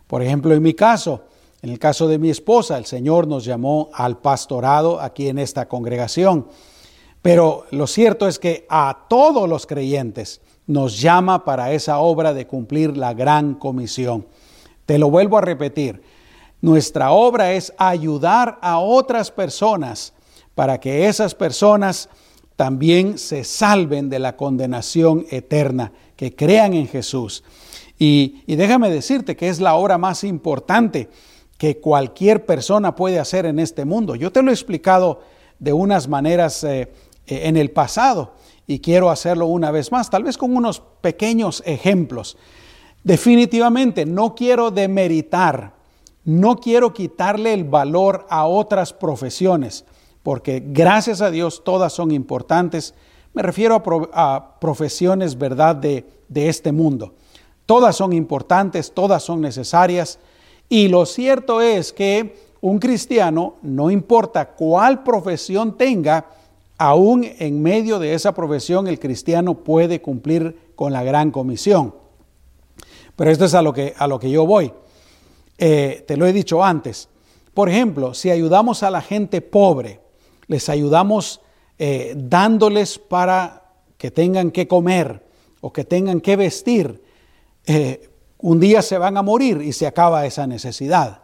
Por 0.08 0.22
ejemplo, 0.22 0.52
en 0.52 0.62
mi 0.62 0.74
caso, 0.74 1.22
en 1.62 1.70
el 1.70 1.78
caso 1.78 2.08
de 2.08 2.18
mi 2.18 2.30
esposa, 2.30 2.76
el 2.76 2.86
Señor 2.86 3.28
nos 3.28 3.44
llamó 3.44 3.90
al 3.92 4.18
pastorado 4.18 5.00
aquí 5.00 5.28
en 5.28 5.38
esta 5.38 5.68
congregación. 5.68 6.48
Pero 7.22 7.66
lo 7.70 7.86
cierto 7.86 8.26
es 8.26 8.40
que 8.40 8.66
a 8.68 9.06
todos 9.08 9.48
los 9.48 9.66
creyentes 9.66 10.40
nos 10.66 11.00
llama 11.00 11.44
para 11.44 11.72
esa 11.72 11.98
obra 11.98 12.34
de 12.34 12.46
cumplir 12.46 12.96
la 12.96 13.14
gran 13.14 13.54
comisión. 13.54 14.26
Te 14.86 14.98
lo 14.98 15.10
vuelvo 15.10 15.38
a 15.38 15.42
repetir, 15.42 16.02
nuestra 16.60 17.12
obra 17.12 17.52
es 17.52 17.72
ayudar 17.78 18.58
a 18.62 18.78
otras 18.78 19.30
personas 19.30 20.12
para 20.54 20.80
que 20.80 21.06
esas 21.06 21.34
personas 21.34 22.08
también 22.56 23.18
se 23.18 23.44
salven 23.44 24.08
de 24.08 24.18
la 24.18 24.36
condenación 24.36 25.24
eterna, 25.30 25.92
que 26.16 26.34
crean 26.34 26.74
en 26.74 26.88
Jesús. 26.88 27.44
Y, 27.98 28.44
déjame 28.46 28.90
decirte 28.90 29.36
que 29.36 29.48
es 29.48 29.60
la 29.60 29.74
obra 29.74 29.98
más 29.98 30.22
importante 30.24 31.08
que 31.56 31.80
cualquier 31.80 32.46
persona 32.46 32.94
puede 32.94 33.18
hacer 33.18 33.44
en 33.46 33.58
este 33.58 33.84
mundo. 33.84 34.14
Yo 34.14 34.30
te 34.30 34.42
lo 34.42 34.50
he 34.50 34.54
explicado 34.54 35.20
de 35.58 35.72
unas 35.72 36.06
maneras 36.06 36.62
eh, 36.62 36.92
eh, 37.26 37.40
en 37.44 37.56
el 37.56 37.72
pasado 37.72 38.34
y 38.66 38.78
quiero 38.78 39.10
hacerlo 39.10 39.46
una 39.46 39.72
vez 39.72 39.90
más, 39.90 40.10
tal 40.10 40.22
vez 40.22 40.38
con 40.38 40.56
unos 40.56 40.80
pequeños 41.00 41.62
ejemplos. 41.66 42.36
Definitivamente 43.02 44.06
no 44.06 44.36
quiero 44.36 44.70
demeritar, 44.70 45.72
no 46.24 46.56
quiero 46.56 46.92
quitarle 46.92 47.52
el 47.54 47.64
valor 47.64 48.26
a 48.30 48.46
otras 48.46 48.92
profesiones 48.92 49.84
porque 50.28 50.62
gracias 50.62 51.22
a 51.22 51.30
Dios 51.30 51.62
todas 51.64 51.94
son 51.94 52.10
importantes. 52.10 52.94
Me 53.32 53.40
refiero 53.40 53.82
a, 54.12 54.58
profesiones, 54.60 55.38
¿verdad?, 55.38 55.74
de, 55.74 56.04
de 56.28 56.50
este 56.50 56.70
mundo. 56.70 57.14
Todas 57.68 57.96
son 57.96 58.14
importantes, 58.14 58.92
todas 58.92 59.22
son 59.22 59.42
necesarias. 59.42 60.18
Y 60.70 60.88
lo 60.88 61.04
cierto 61.04 61.60
es 61.60 61.92
que 61.92 62.34
un 62.62 62.78
cristiano, 62.78 63.56
no 63.60 63.90
importa 63.90 64.54
cuál 64.54 65.02
profesión 65.02 65.76
tenga, 65.76 66.25
aún 66.78 67.26
en 67.38 67.60
medio 67.60 67.98
de 67.98 68.14
esa 68.14 68.32
profesión 68.32 68.88
el 68.88 68.98
cristiano 68.98 69.52
puede 69.52 70.00
cumplir 70.00 70.72
con 70.76 70.94
la 70.94 71.02
gran 71.02 71.30
comisión. 71.30 71.94
Pero 73.14 73.30
esto 73.30 73.44
es 73.44 73.52
a 73.52 73.60
lo 73.60 73.75
que, 73.75 73.92
a 73.98 74.06
lo 74.06 74.18
que 74.18 74.30
yo 74.30 74.46
voy. 74.46 74.72
Eh, 75.58 76.06
te 76.08 76.16
lo 76.16 76.26
he 76.26 76.32
dicho 76.32 76.64
antes. 76.64 77.10
Por 77.52 77.68
ejemplo, 77.68 78.14
si 78.14 78.30
ayudamos 78.30 78.82
a 78.82 78.90
la 78.90 79.02
gente 79.02 79.42
pobre, 79.42 80.00
les 80.46 80.70
ayudamos 80.70 81.42
eh, 81.78 82.14
dándoles 82.16 82.98
para 82.98 83.75
que 83.98 84.10
tengan 84.10 84.52
que 84.52 84.66
comer 84.66 85.22
o 85.60 85.70
que 85.70 85.84
tengan 85.84 86.22
que 86.22 86.34
vestir, 86.34 87.06
eh, 87.68 88.10
un 88.38 88.60
día 88.60 88.80
se 88.80 88.96
van 88.96 89.18
a 89.18 89.22
morir 89.22 89.60
y 89.60 89.72
se 89.72 89.87
acaba 89.87 90.25
esa 90.25 90.46
necesidad. 90.46 91.20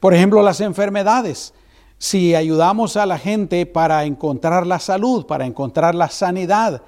Por 0.00 0.12
ejemplo, 0.12 0.42
las 0.42 0.60
enfermedades. 0.60 1.54
Si 1.96 2.34
ayudamos 2.34 2.96
a 2.96 3.06
la 3.06 3.18
gente 3.18 3.64
para 3.64 4.04
encontrar 4.04 4.66
la 4.66 4.80
salud, 4.80 5.26
para 5.26 5.46
encontrar 5.46 5.94
la 5.94 6.10
sanidad, 6.10 6.82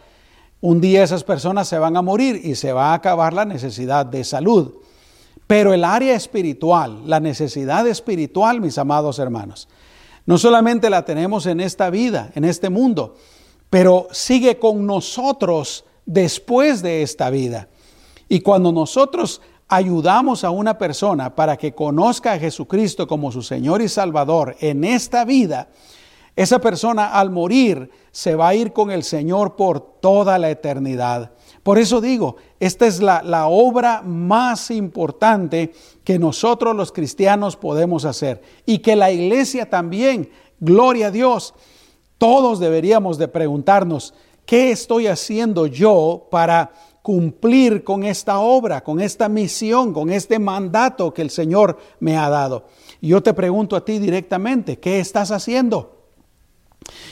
un 0.61 0.81
día 0.81 1.05
esas 1.05 1.23
personas 1.23 1.69
se 1.69 1.79
van 1.79 1.97
a 1.97 2.03
morir 2.03 2.41
y 2.43 2.57
se 2.57 2.73
va 2.73 2.91
a 2.91 2.95
acabar 2.95 3.33
la 3.33 3.45
necesidad 3.45 4.05
de 4.05 4.25
salud. 4.25 4.75
Pero 5.47 5.73
el 5.73 5.85
área 5.85 6.17
espiritual, 6.17 7.09
la 7.09 7.21
necesidad 7.21 7.87
espiritual, 7.87 8.61
mis 8.61 8.79
amados 8.79 9.21
hermanos, 9.21 9.69
no 10.25 10.39
solamente 10.39 10.91
la 10.91 11.05
tenemos 11.05 11.47
en 11.47 11.61
esta 11.61 11.89
vida, 11.89 12.33
en 12.35 12.45
este 12.45 12.69
mundo, 12.69 13.15
pero 13.71 14.09
sigue 14.11 14.59
con 14.59 14.87
nosotros 14.87 15.85
después 16.05 16.83
de 16.83 17.03
esta 17.03 17.31
vida. 17.31 17.69
Y 18.29 18.41
cuando 18.41 18.73
nosotros 18.73 19.41
ayudamos 19.69 20.45
a 20.45 20.51
una 20.51 20.79
persona 20.79 21.35
para 21.35 21.57
que 21.57 21.75
conozca 21.75 22.33
a 22.33 22.39
Jesucristo 22.39 23.07
como 23.07 23.33
su 23.33 23.43
Señor 23.43 23.83
y 23.83 23.89
Salvador 23.89 24.57
en 24.61 24.85
esta 24.85 25.25
vida, 25.25 25.69
esa 26.37 26.61
persona 26.61 27.13
al 27.13 27.31
morir 27.31 27.91
se 28.13 28.35
va 28.35 28.49
a 28.49 28.55
ir 28.55 28.73
con 28.73 28.91
el 28.91 29.03
Señor 29.03 29.57
por 29.57 29.81
toda 30.01 30.39
la 30.39 30.51
eternidad. 30.51 31.33
Por 31.63 31.79
eso 31.79 32.01
digo, 32.01 32.37
esta 32.61 32.87
es 32.87 33.01
la, 33.01 33.23
la, 33.23 33.47
obra 33.47 34.03
más 34.03 34.71
importante 34.71 35.73
que 36.05 36.19
nosotros 36.19 36.77
los 36.77 36.93
cristianos 36.93 37.57
podemos 37.57 38.05
hacer 38.05 38.43
y 38.67 38.79
que 38.79 38.97
la 38.97 39.11
iglesia 39.11 39.69
también, 39.69 40.31
gloria 40.61 41.09
a 41.09 41.11
Dios, 41.11 41.55
todos 42.19 42.61
deberíamos 42.61 43.19
de 43.19 43.29
preguntarnos, 43.29 44.15
¿qué 44.45 44.71
estoy 44.71 45.07
haciendo 45.07 45.67
yo 45.67 46.29
para 46.31 46.73
cumplir 47.07 47.85
con 47.85 48.03
esta 48.03 48.41
obra, 48.41 48.83
con 48.83 49.01
esta 49.01 49.29
misión, 49.29 49.93
con 49.93 50.11
este 50.11 50.41
mandato 50.41 51.15
que 51.15 51.23
el 51.23 51.31
Señor 51.31 51.79
me 52.01 52.17
ha 52.17 52.29
dado? 52.29 52.67
Y 53.01 53.11
yo 53.11 53.23
te 53.23 53.33
pregunto 53.33 53.77
a 53.77 53.85
ti 53.85 54.01
directamente, 54.01 54.81
¿qué 54.81 54.99
estás 54.99 55.31
haciendo? 55.31 56.09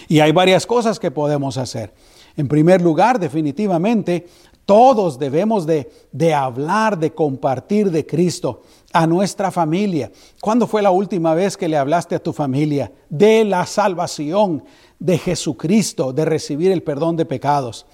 Y 0.08 0.18
hay 0.18 0.32
varias 0.32 0.66
cosas 0.66 0.98
que 0.98 1.12
podemos 1.12 1.58
hacer. 1.58 1.94
En 2.36 2.48
primer 2.48 2.82
lugar, 2.82 3.20
definitivamente, 3.20 4.26
todos 4.66 5.16
debemos 5.16 5.64
de, 5.64 6.34
hablar, 6.34 6.98
de 6.98 7.14
compartir 7.14 7.92
de 7.92 8.04
Cristo 8.04 8.62
a 8.92 9.06
nuestra 9.06 9.52
familia. 9.52 10.10
¿Cuándo 10.40 10.66
fue 10.66 10.82
la 10.82 10.90
última 10.90 11.34
vez 11.34 11.56
que 11.56 11.68
le 11.68 11.76
hablaste 11.76 12.16
a 12.16 12.22
tu 12.22 12.32
familia 12.32 12.90
de 13.08 13.44
la 13.44 13.64
salvación 13.64 14.64
de 14.98 15.18
Jesucristo, 15.18 16.12
de 16.12 16.24
recibir 16.24 16.72
el 16.72 16.82
perdón 16.82 17.14
de 17.16 17.26
pecados? 17.26 17.86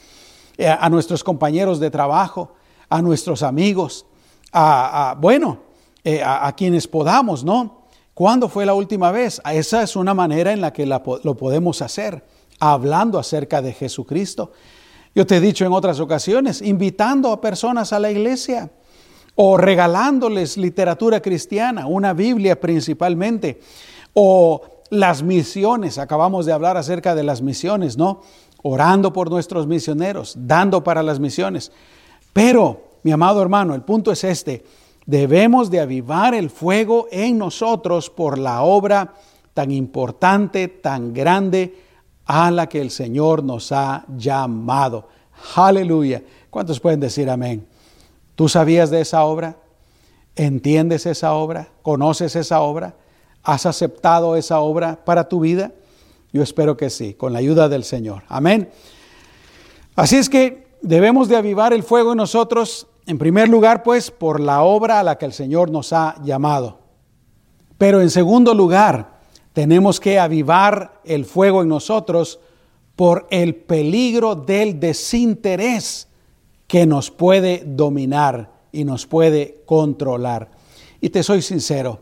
Eh, 0.61 0.69
a 0.69 0.91
nuestros 0.91 1.25
compañeros 1.25 1.81
de 1.81 1.91
trabajo, 1.91 2.53
a 2.91 3.01
nuestros 3.01 3.43
amigos, 3.43 4.05
a, 4.53 5.17
bueno, 5.19 5.61
eh, 6.05 6.21
a, 6.23 6.55
quienes 6.55 6.87
podamos, 6.87 7.43
¿no? 7.43 7.87
¿Cuándo 8.13 8.47
fue 8.47 8.67
la 8.67 8.75
última 8.75 9.11
vez? 9.11 9.41
Esa 9.51 9.83
es 9.83 9.97
una 9.97 10.13
manera 10.13 10.53
en 10.53 10.61
la 10.61 10.71
que 10.71 10.85
lo 10.85 11.35
podemos 11.39 11.81
hacer, 11.81 12.27
hablando 12.59 13.19
acerca 13.19 13.63
de 13.63 13.73
Jesucristo. 13.73 14.53
Yo 15.15 15.27
te 15.27 15.39
he 15.39 15.41
dicho 15.41 15.65
en 15.65 15.73
otras 15.73 15.99
ocasiones, 15.99 16.61
invitando 16.61 17.33
a 17.33 17.41
personas 17.41 17.95
a 17.95 17.99
la 17.99 18.11
iglesia 18.11 18.71
o 19.37 19.57
regalándoles 19.57 20.59
literatura 20.59 21.23
cristiana, 21.23 21.87
una 21.87 22.13
Biblia 22.13 22.61
principalmente, 22.61 23.63
o 24.13 24.61
las 24.91 25.23
misiones, 25.23 25.97
acabamos 25.97 26.45
de 26.45 26.53
hablar 26.53 26.77
acerca 26.77 27.15
de 27.15 27.23
las 27.23 27.41
misiones, 27.41 27.97
¿no? 27.97 28.21
Orando 28.63 29.13
por 29.13 29.31
nuestros 29.31 29.67
misioneros, 29.67 30.35
dando 30.37 30.85
para 30.85 31.03
las 31.03 31.19
misiones. 31.19 31.73
Pero, 32.33 32.83
mi 33.03 33.13
amado 33.13 33.41
hermano, 33.43 33.75
el 33.75 33.83
punto 33.83 34.13
es 34.13 34.25
este, 34.25 34.65
debemos 35.07 35.71
de 35.71 35.81
avivar 35.81 36.35
el 36.35 36.51
fuego 36.51 37.09
en 37.11 37.39
nosotros 37.39 38.11
por 38.11 38.39
la 38.39 38.63
obra 38.63 39.15
tan 39.55 39.71
importante, 39.71 40.69
tan 40.69 41.13
grande, 41.13 41.75
a 42.27 42.51
la 42.51 42.69
que 42.69 42.81
el 42.81 42.91
Señor 42.91 43.43
nos 43.43 43.73
ha 43.73 44.05
llamado. 44.17 45.09
Aleluya. 45.57 46.23
¿Cuántos 46.49 46.79
pueden 46.79 47.01
decir 47.01 47.29
amén? 47.29 47.67
¿Tú 48.37 48.49
sabías 48.49 48.91
de 48.91 49.01
esa 49.01 49.25
obra? 49.25 49.57
¿Entiendes 50.37 51.07
esa 51.07 51.33
obra? 51.33 51.69
¿Conoces 51.83 52.37
esa 52.37 52.61
obra? 52.61 52.95
¿Has 53.43 53.67
aceptado 53.67 54.37
esa 54.37 54.61
obra 54.61 54.99
para 55.05 55.29
tu 55.29 55.41
vida? 55.41 55.73
Yo 56.33 56.43
espero 56.43 56.77
que 56.77 56.91
sí, 56.91 57.15
con 57.15 57.33
la 57.33 57.41
ayuda 57.41 57.69
del 57.69 57.85
Señor. 57.85 58.23
Amén. 58.29 58.71
Así 59.97 60.17
es 60.17 60.29
que 60.29 60.69
debemos 60.81 61.29
de 61.29 61.37
avivar 61.37 61.73
el 61.73 61.83
fuego 61.83 62.13
en 62.13 62.19
nosotros, 62.19 62.87
en 63.07 63.19
primer 63.19 63.49
lugar, 63.49 63.83
pues, 63.83 64.11
por 64.11 64.41
la 64.41 64.63
obra 64.63 65.01
a 65.01 65.03
la 65.03 65.19
que 65.19 65.27
el 65.27 65.33
Señor 65.33 65.71
nos 65.71 65.93
ha 65.93 66.17
llamado. 66.23 66.79
Pero 67.79 68.01
en 68.01 68.11
segundo 68.11 68.55
lugar, 68.55 69.21
tenemos 69.53 69.99
que 69.99 70.19
avivar 70.19 71.01
el 71.05 71.25
fuego 71.25 71.63
en 71.63 71.69
nosotros 71.69 72.39
por 72.95 73.27
el 73.31 73.55
peligro 73.55 74.35
del 74.35 74.79
desinterés 74.79 76.07
que 76.67 76.87
nos 76.87 77.11
puede 77.11 77.65
dominar 77.67 78.53
y 78.71 78.85
nos 78.85 79.07
puede 79.07 79.63
controlar. 79.67 80.51
Y 81.01 81.09
te 81.09 81.23
soy 81.23 81.43
sincero, 81.43 82.01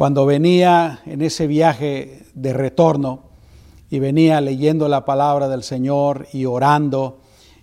cuando 0.00 0.24
venía 0.24 1.00
en 1.04 1.20
ese 1.20 1.46
viaje 1.46 2.22
de 2.32 2.54
retorno 2.54 3.24
y 3.90 3.98
venía 3.98 4.40
leyendo 4.40 4.88
la 4.88 5.04
palabra 5.04 5.46
del 5.46 5.62
Señor 5.62 6.26
y 6.32 6.46
orando, 6.46 7.18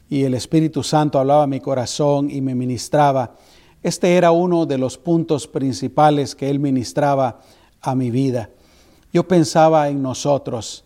y 0.07 0.21
el 0.21 0.35
Espíritu 0.35 0.83
Santo 0.83 1.17
hablaba 1.17 1.41
a 1.41 1.47
mi 1.47 1.59
corazón 1.59 2.29
y 2.29 2.41
me 2.41 2.53
ministraba, 2.53 3.33
este 3.81 4.13
era 4.13 4.29
uno 4.29 4.67
de 4.67 4.77
los 4.77 4.99
puntos 4.99 5.47
principales 5.47 6.35
que 6.35 6.47
Él 6.47 6.59
ministraba 6.59 7.39
a 7.81 7.95
mi 7.95 8.11
vida. 8.11 8.51
Yo 9.11 9.27
pensaba 9.27 9.89
en 9.89 10.03
nosotros, 10.03 10.85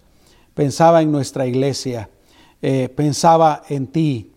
pensaba 0.53 1.01
en 1.01 1.12
nuestra 1.12 1.48
iglesia, 1.48 2.10
eh, 2.62 2.88
pensaba 2.88 3.63
en 3.67 3.88
ti 3.88 4.31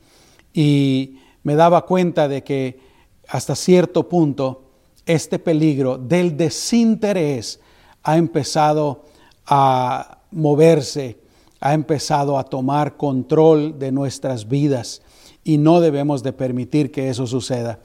y 0.52 1.20
me 1.44 1.54
daba 1.54 1.86
cuenta 1.86 2.26
de 2.26 2.42
que 2.42 2.80
hasta 3.28 3.54
cierto 3.54 4.08
punto 4.08 4.63
este 5.06 5.38
peligro 5.38 5.98
del 5.98 6.36
desinterés 6.36 7.60
ha 8.02 8.16
empezado 8.16 9.04
a 9.46 10.18
moverse, 10.30 11.18
ha 11.60 11.74
empezado 11.74 12.38
a 12.38 12.44
tomar 12.44 12.96
control 12.96 13.78
de 13.78 13.92
nuestras 13.92 14.48
vidas 14.48 15.02
y 15.44 15.58
no 15.58 15.80
debemos 15.80 16.22
de 16.22 16.32
permitir 16.32 16.90
que 16.90 17.08
eso 17.08 17.26
suceda. 17.26 17.80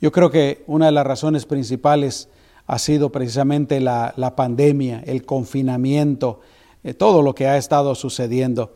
Yo 0.00 0.12
creo 0.12 0.30
que 0.30 0.64
una 0.66 0.86
de 0.86 0.92
las 0.92 1.06
razones 1.06 1.44
principales 1.44 2.28
ha 2.66 2.78
sido 2.78 3.10
precisamente 3.10 3.80
la, 3.80 4.34
pandemia, 4.36 5.02
el 5.06 5.24
confinamiento, 5.24 6.40
eh, 6.84 6.94
todo 6.94 7.20
lo 7.20 7.34
que 7.34 7.48
ha 7.48 7.56
estado 7.56 7.94
sucediendo. 7.94 8.74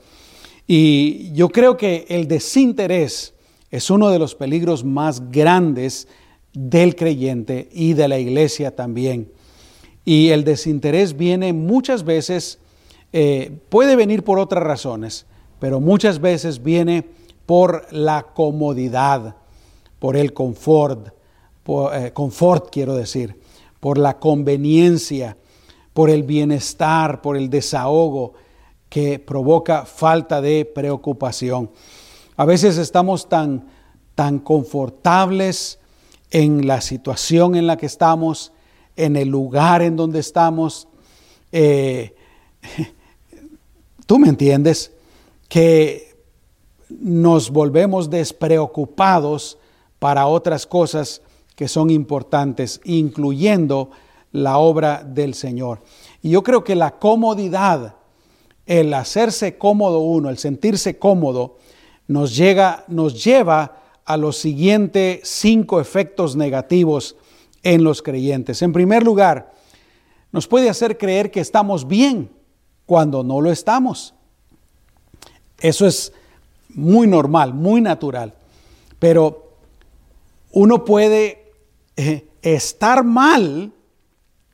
Y 0.67 1.33
yo 1.33 1.49
creo 1.51 1.77
que 1.77 2.07
el 2.09 2.27
desinterés 2.27 3.35
es 3.71 3.91
uno 3.91 4.11
de 4.11 4.19
los 4.19 4.35
peligros 4.35 4.85
más 4.85 5.31
grandes 5.31 6.09
del 6.55 6.97
creyente 6.97 7.69
y 7.73 7.93
de 7.93 8.09
la 8.09 8.19
iglesia 8.19 8.75
también. 8.75 9.31
Y 10.05 10.31
el 10.31 10.45
desinterés 10.45 11.17
viene 11.17 11.53
muchas 11.53 12.05
veces, 12.05 12.59
eh, 13.13 13.53
puede 13.69 13.97
venir 13.97 14.25
por 14.25 14.39
otras 14.39 14.63
razones, 14.63 15.27
pero 15.59 15.81
muchas 15.81 16.21
veces 16.21 16.63
viene 16.63 17.05
por 17.47 17.93
la 17.93 18.23
comodidad, 18.35 19.37
por 19.99 20.17
el 20.17 20.33
confort, 20.33 21.09
eh, 21.93 22.11
confort 22.13 22.71
quiero 22.71 22.95
decir 22.95 23.37
por 23.85 23.99
la 23.99 24.19
conveniencia, 24.19 25.37
por 25.93 26.09
el 26.09 26.23
bienestar, 26.23 27.21
por 27.21 27.37
el 27.37 27.51
desahogo 27.51 28.33
que 28.89 29.19
provoca 29.19 29.85
falta 29.85 30.41
de 30.41 30.65
preocupación. 30.65 31.71
A 32.35 32.47
veces 32.47 32.79
estamos 32.79 33.29
tan, 33.29 33.69
tan 34.15 34.39
confortables 34.39 35.81
en 36.35 36.67
la 36.67 36.81
situación 36.81 37.55
en 37.55 37.69
la 37.69 37.77
que 37.77 37.87
estamos, 37.87 38.53
en 38.97 39.15
el 39.15 39.29
lugar 39.29 39.83
en 39.83 39.95
donde 39.95 40.19
estamos. 40.19 40.89
Eh, 41.53 42.17
Tú 44.07 44.19
me 44.19 44.29
entiendes 44.29 44.91
que 45.49 46.17
nos 46.89 47.51
volvemos 47.51 48.11
despreocupados 48.11 49.59
para 50.01 50.27
otras 50.27 50.67
cosas 50.67 51.23
que 51.55 51.69
son 51.69 51.89
importantes, 51.89 52.81
incluyendo 52.83 53.93
la 54.33 54.59
obra 54.59 55.05
del 55.05 55.35
Señor. 55.35 55.83
Y 56.21 56.31
yo 56.31 56.43
creo 56.43 56.65
que 56.65 56.75
la 56.75 56.99
comodidad, 56.99 57.95
el 58.67 58.93
hacerse 58.93 59.57
cómodo 59.57 60.01
uno, 60.01 60.31
el 60.31 60.39
sentirse 60.39 60.99
cómodo, 60.99 61.59
nos, 62.09 62.37
llega, 62.37 62.85
nos 62.89 63.23
lleva 63.23 63.84
a 64.05 64.17
los 64.17 64.37
siguientes 64.37 65.21
cinco 65.25 65.81
efectos 65.81 66.37
negativos 66.37 67.17
en 67.63 67.85
los 67.85 68.03
creyentes. 68.03 68.63
En 68.63 68.73
primer 68.73 69.03
lugar, 69.03 69.53
nos 70.33 70.47
puede 70.47 70.69
hacer 70.69 70.99
creer 70.99 71.31
que 71.31 71.41
estamos 71.41 71.89
bien 71.89 72.31
cuando 72.87 73.23
no 73.23 73.41
lo 73.41 73.51
estamos. 73.51 74.15
Eso 75.59 75.87
es 75.87 76.13
muy 76.69 77.07
normal, 77.07 77.55
muy 77.55 77.81
natural. 77.81 78.35
Pero 78.99 79.53
uno 80.53 80.85
puede 80.85 81.53
eh, 81.97 82.29
estar 82.43 83.05
mal, 83.05 83.73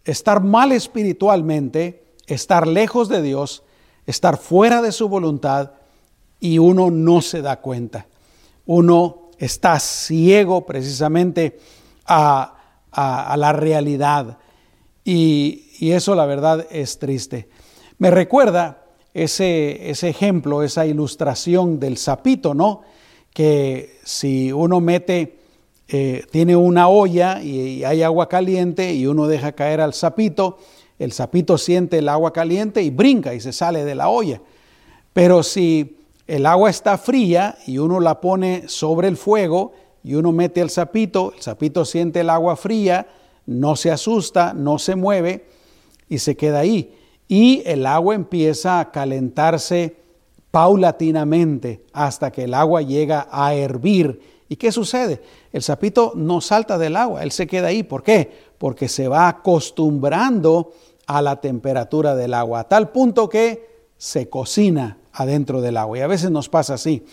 estar 0.05 0.43
mal 0.43 0.73
espiritualmente, 0.73 2.05
estar 2.27 2.67
lejos 2.67 3.09
de 3.09 3.23
Dios, 3.23 3.65
estar 4.07 4.37
fuera 4.37 4.83
de 4.83 4.93
su 4.93 5.09
voluntad 5.09 5.73
y 6.39 6.59
uno 6.59 6.91
no 6.91 7.21
se 7.21 7.43
da 7.43 7.61
cuenta. 7.61 8.07
Uno 8.67 9.30
está 9.41 9.81
ciego 9.81 10.67
precisamente 10.67 11.59
a, 12.07 12.57
la 12.93 13.53
realidad 13.53 14.39
y, 15.05 15.67
eso 15.81 16.15
la 16.15 16.27
verdad 16.27 16.67
es 16.71 16.99
triste. 16.99 17.49
Me 17.97 18.11
recuerda 18.11 18.85
ese, 19.15 19.91
ese 19.91 20.11
ejemplo, 20.11 20.63
esa 20.63 20.85
ilustración 20.85 21.81
del 21.81 21.97
sapito, 21.97 22.53
¿no? 22.53 22.83
Que 23.33 23.99
si 24.05 24.53
uno 24.53 24.81
mete 24.81 25.39
eh, 25.89 26.25
tiene 26.31 26.55
una 26.55 26.89
olla 26.89 27.43
y, 27.43 27.83
hay 27.83 28.03
agua 28.03 28.29
caliente 28.29 28.93
y 28.93 29.07
uno 29.07 29.27
deja 29.27 29.53
caer 29.53 29.81
al 29.81 29.95
sapito, 29.95 30.59
el 30.99 31.13
sapito 31.13 31.57
siente 31.57 31.99
el 31.99 32.11
agua 32.11 32.33
caliente 32.33 32.83
y 32.83 32.91
brinca 32.91 33.35
y 33.35 33.41
se 33.41 33.53
sale 33.53 33.85
de 33.85 33.95
la 33.95 34.11
olla. 34.11 34.41
Pero 35.15 35.43
si 35.43 35.97
el 36.31 36.47
agua 36.47 36.71
está 36.71 36.97
fría 36.97 37.59
y 37.67 37.79
uno 37.79 37.99
la 37.99 38.21
pone 38.21 38.69
sobre 38.69 39.09
el 39.09 39.17
fuego 39.17 39.73
y 40.05 40.15
uno 40.15 40.31
mete 40.31 40.61
el 40.61 40.71
sapito, 40.71 41.33
el 41.35 41.43
sapito 41.43 41.85
siente 41.85 42.21
el 42.21 42.31
agua 42.31 42.55
fría, 42.55 43.09
no 43.47 43.75
se 43.75 43.91
asusta, 43.91 44.55
no 44.55 44.79
se 44.79 44.95
mueve 44.95 45.47
y 46.09 46.19
se 46.19 46.37
queda 46.37 46.61
ahí. 46.61 46.95
Y 47.27 47.63
el 47.67 47.85
agua 47.85 48.15
empieza 48.15 48.79
a 48.79 48.93
calentarse 48.93 49.97
paulatinamente 50.53 51.85
hasta 51.93 52.31
que 52.31 52.45
el 52.45 52.55
agua 52.55 52.83
llega 52.83 53.27
a 53.31 53.55
hervir 53.55 54.21
¿Y 54.49 54.57
qué 54.57 54.73
sucede? 54.73 55.23
El 55.53 55.63
sapito 55.63 56.13
no 56.17 56.41
salta 56.41 56.77
del 56.77 56.97
agua, 56.97 57.23
él 57.23 57.31
se 57.31 57.47
queda 57.47 57.69
ahí. 57.69 57.85
¿Por 57.85 58.03
qué? 58.03 58.33
Porque 58.59 58.89
se 58.89 59.07
va 59.07 59.29
acostumbrando 59.29 60.73
a 61.07 61.23
la 61.23 61.41
temperatura 61.41 62.17
del 62.17 62.35
agua, 62.35 62.61
a 62.61 62.69
tal 62.69 62.91
punto 62.91 63.29
que 63.29 63.69
se 63.97 64.29
cocina 64.29 64.99
adentro 65.13 65.61
del 65.61 65.77
agua. 65.77 65.99
Y 65.99 66.01
a 66.01 66.07
veces 66.07 66.31
nos 66.31 66.49
pasa 66.49 66.75
así. 66.75 67.05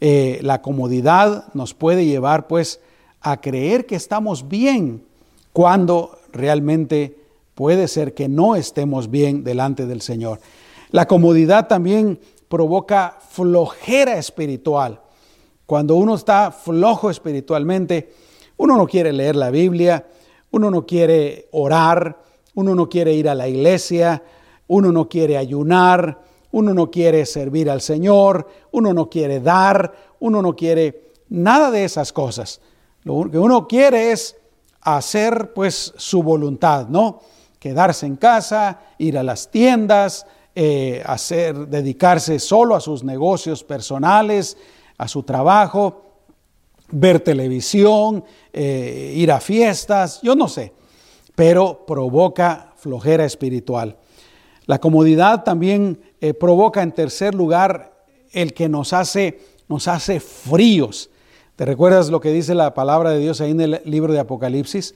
Eh, 0.00 0.38
la 0.42 0.62
comodidad 0.62 1.52
nos 1.54 1.74
puede 1.74 2.06
llevar 2.06 2.46
pues 2.46 2.80
a 3.20 3.40
creer 3.40 3.86
que 3.86 3.96
estamos 3.96 4.48
bien 4.48 5.04
cuando 5.52 6.18
realmente 6.32 7.16
puede 7.54 7.88
ser 7.88 8.14
que 8.14 8.28
no 8.28 8.56
estemos 8.56 9.10
bien 9.10 9.44
delante 9.44 9.86
del 9.86 10.00
Señor. 10.00 10.40
La 10.90 11.06
comodidad 11.06 11.68
también 11.68 12.18
provoca 12.48 13.18
flojera 13.28 14.16
espiritual. 14.16 15.00
Cuando 15.66 15.94
uno 15.94 16.14
está 16.14 16.50
flojo 16.50 17.10
espiritualmente, 17.10 18.12
uno 18.56 18.76
no 18.76 18.86
quiere 18.86 19.12
leer 19.12 19.36
la 19.36 19.50
Biblia, 19.50 20.06
uno 20.50 20.70
no 20.70 20.84
quiere 20.84 21.48
orar, 21.52 22.18
uno 22.54 22.74
no 22.74 22.88
quiere 22.88 23.14
ir 23.14 23.28
a 23.28 23.34
la 23.34 23.46
iglesia, 23.46 24.22
uno 24.66 24.90
no 24.90 25.08
quiere 25.08 25.36
ayunar, 25.36 26.20
uno 26.52 26.74
no 26.74 26.90
quiere 26.90 27.26
servir 27.26 27.70
al 27.70 27.80
Señor, 27.80 28.46
uno 28.72 28.92
no 28.92 29.08
quiere 29.08 29.40
dar, 29.40 29.92
uno 30.20 30.42
no 30.42 30.54
quiere 30.54 31.12
nada 31.28 31.70
de 31.70 31.84
esas 31.84 32.12
cosas. 32.12 32.60
Lo 33.04 33.30
que 33.30 33.38
uno 33.38 33.66
quiere 33.66 34.12
es 34.12 34.36
hacer 34.80 35.52
pues 35.54 35.92
su 35.96 36.22
voluntad, 36.22 36.88
¿no? 36.88 37.20
Quedarse 37.58 38.06
en 38.06 38.16
casa, 38.16 38.80
ir 38.98 39.18
a 39.18 39.22
las 39.22 39.50
tiendas, 39.50 40.26
eh, 40.54 41.02
hacer, 41.06 41.68
dedicarse 41.68 42.38
solo 42.38 42.74
a 42.74 42.80
sus 42.80 43.04
negocios 43.04 43.62
personales, 43.62 44.56
a 44.98 45.06
su 45.06 45.22
trabajo, 45.22 46.10
ver 46.90 47.20
televisión, 47.20 48.24
eh, 48.52 49.12
ir 49.14 49.30
a 49.30 49.40
fiestas, 49.40 50.20
yo 50.22 50.34
no 50.34 50.48
sé, 50.48 50.72
pero 51.34 51.86
provoca 51.86 52.72
flojera 52.76 53.24
espiritual. 53.24 53.96
La 54.66 54.78
comodidad 54.78 55.44
también 55.44 56.00
eh, 56.22 56.34
provoca 56.34 56.82
en 56.82 56.92
tercer 56.92 57.34
lugar 57.34 58.04
el 58.32 58.52
que 58.52 58.68
nos 58.68 58.92
hace, 58.92 59.40
nos 59.68 59.88
hace 59.88 60.20
fríos. 60.20 61.08
¿Te 61.56 61.64
recuerdas 61.64 62.10
lo 62.10 62.20
que 62.20 62.30
dice 62.30 62.54
la 62.54 62.74
palabra 62.74 63.10
de 63.10 63.20
Dios 63.20 63.40
ahí 63.40 63.52
en 63.52 63.60
el 63.62 63.80
libro 63.86 64.12
de 64.12 64.20
Apocalipsis? 64.20 64.94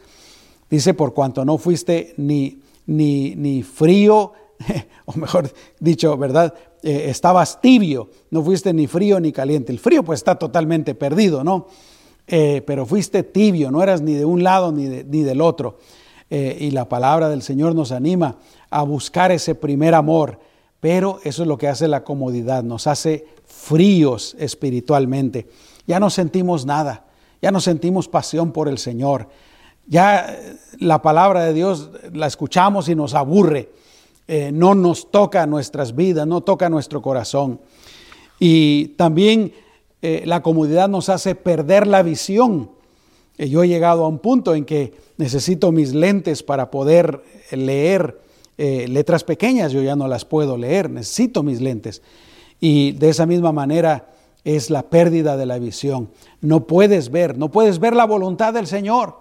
Dice, 0.68 0.92
por 0.92 1.14
cuanto 1.14 1.44
no 1.46 1.56
fuiste 1.56 2.12
ni, 2.18 2.60
ni, 2.86 3.34
ni 3.36 3.62
frío, 3.62 4.32
o 5.06 5.14
mejor 5.14 5.50
dicho, 5.80 6.14
¿verdad? 6.18 6.52
Eh, 6.82 7.06
estabas 7.08 7.58
tibio, 7.58 8.10
no 8.30 8.42
fuiste 8.42 8.74
ni 8.74 8.86
frío 8.86 9.18
ni 9.18 9.32
caliente. 9.32 9.72
El 9.72 9.78
frío 9.78 10.02
pues 10.02 10.20
está 10.20 10.34
totalmente 10.34 10.94
perdido, 10.94 11.42
¿no? 11.42 11.68
Eh, 12.26 12.62
pero 12.66 12.84
fuiste 12.84 13.22
tibio, 13.22 13.70
no 13.70 13.82
eras 13.82 14.02
ni 14.02 14.12
de 14.12 14.26
un 14.26 14.42
lado 14.42 14.72
ni, 14.72 14.88
ni 14.88 15.22
del 15.22 15.40
otro. 15.40 15.78
y 16.30 16.70
la 16.70 16.88
palabra 16.88 17.28
del 17.28 17.42
Señor 17.42 17.74
nos 17.74 17.92
anima 17.92 18.38
a 18.70 18.82
buscar 18.82 19.30
ese 19.30 19.54
primer 19.54 19.94
amor, 19.94 20.40
pero 20.84 21.18
eso 21.24 21.44
es 21.44 21.48
lo 21.48 21.56
que 21.56 21.66
hace 21.66 21.88
la 21.88 22.04
comodidad, 22.04 22.62
nos 22.62 22.86
hace 22.86 23.26
fríos 23.46 24.36
espiritualmente. 24.38 25.48
Ya 25.86 25.98
no 25.98 26.10
sentimos 26.10 26.66
nada, 26.66 27.06
ya 27.40 27.50
no 27.50 27.62
sentimos 27.62 28.06
pasión 28.06 28.52
por 28.52 28.68
el 28.68 28.76
Señor. 28.76 29.30
Ya 29.86 30.26
eh, 30.28 30.56
la 30.80 31.00
palabra 31.00 31.42
de 31.44 31.54
Dios 31.54 31.88
la 32.12 32.26
escuchamos 32.26 32.90
y 32.90 32.94
nos 32.94 33.14
aburre. 33.14 33.70
Eh, 34.28 34.50
no 34.52 34.74
nos 34.74 35.10
toca 35.10 35.46
nuestras 35.46 35.96
vidas, 35.96 36.26
no 36.26 36.42
toca 36.42 36.68
nuestro 36.68 37.00
corazón. 37.00 37.60
Y 38.38 38.88
también 38.88 39.54
eh, 40.02 40.24
la 40.26 40.42
comodidad 40.42 40.90
nos 40.90 41.08
hace 41.08 41.34
perder 41.34 41.86
la 41.86 42.02
visión. 42.02 42.68
yo 43.38 43.62
he 43.62 43.68
llegado 43.68 44.04
a 44.04 44.08
un 44.08 44.18
punto 44.18 44.54
en 44.54 44.66
que 44.66 44.92
necesito 45.16 45.72
mis 45.72 45.94
lentes 45.94 46.42
para 46.42 46.70
poder 46.70 47.22
leer 47.52 48.22
eh, 48.56 48.86
letras 48.88 49.24
pequeñas 49.24 49.72
yo 49.72 49.82
ya 49.82 49.96
no 49.96 50.06
las 50.08 50.24
puedo 50.24 50.56
leer, 50.56 50.90
necesito 50.90 51.42
mis 51.42 51.60
lentes. 51.60 52.02
Y 52.60 52.92
de 52.92 53.08
esa 53.08 53.26
misma 53.26 53.52
manera 53.52 54.10
es 54.44 54.70
la 54.70 54.82
pérdida 54.82 55.36
de 55.36 55.46
la 55.46 55.58
visión. 55.58 56.10
No 56.40 56.66
puedes 56.66 57.10
ver, 57.10 57.36
no 57.36 57.50
puedes 57.50 57.78
ver 57.78 57.96
la 57.96 58.04
voluntad 58.04 58.54
del 58.54 58.66
Señor, 58.66 59.18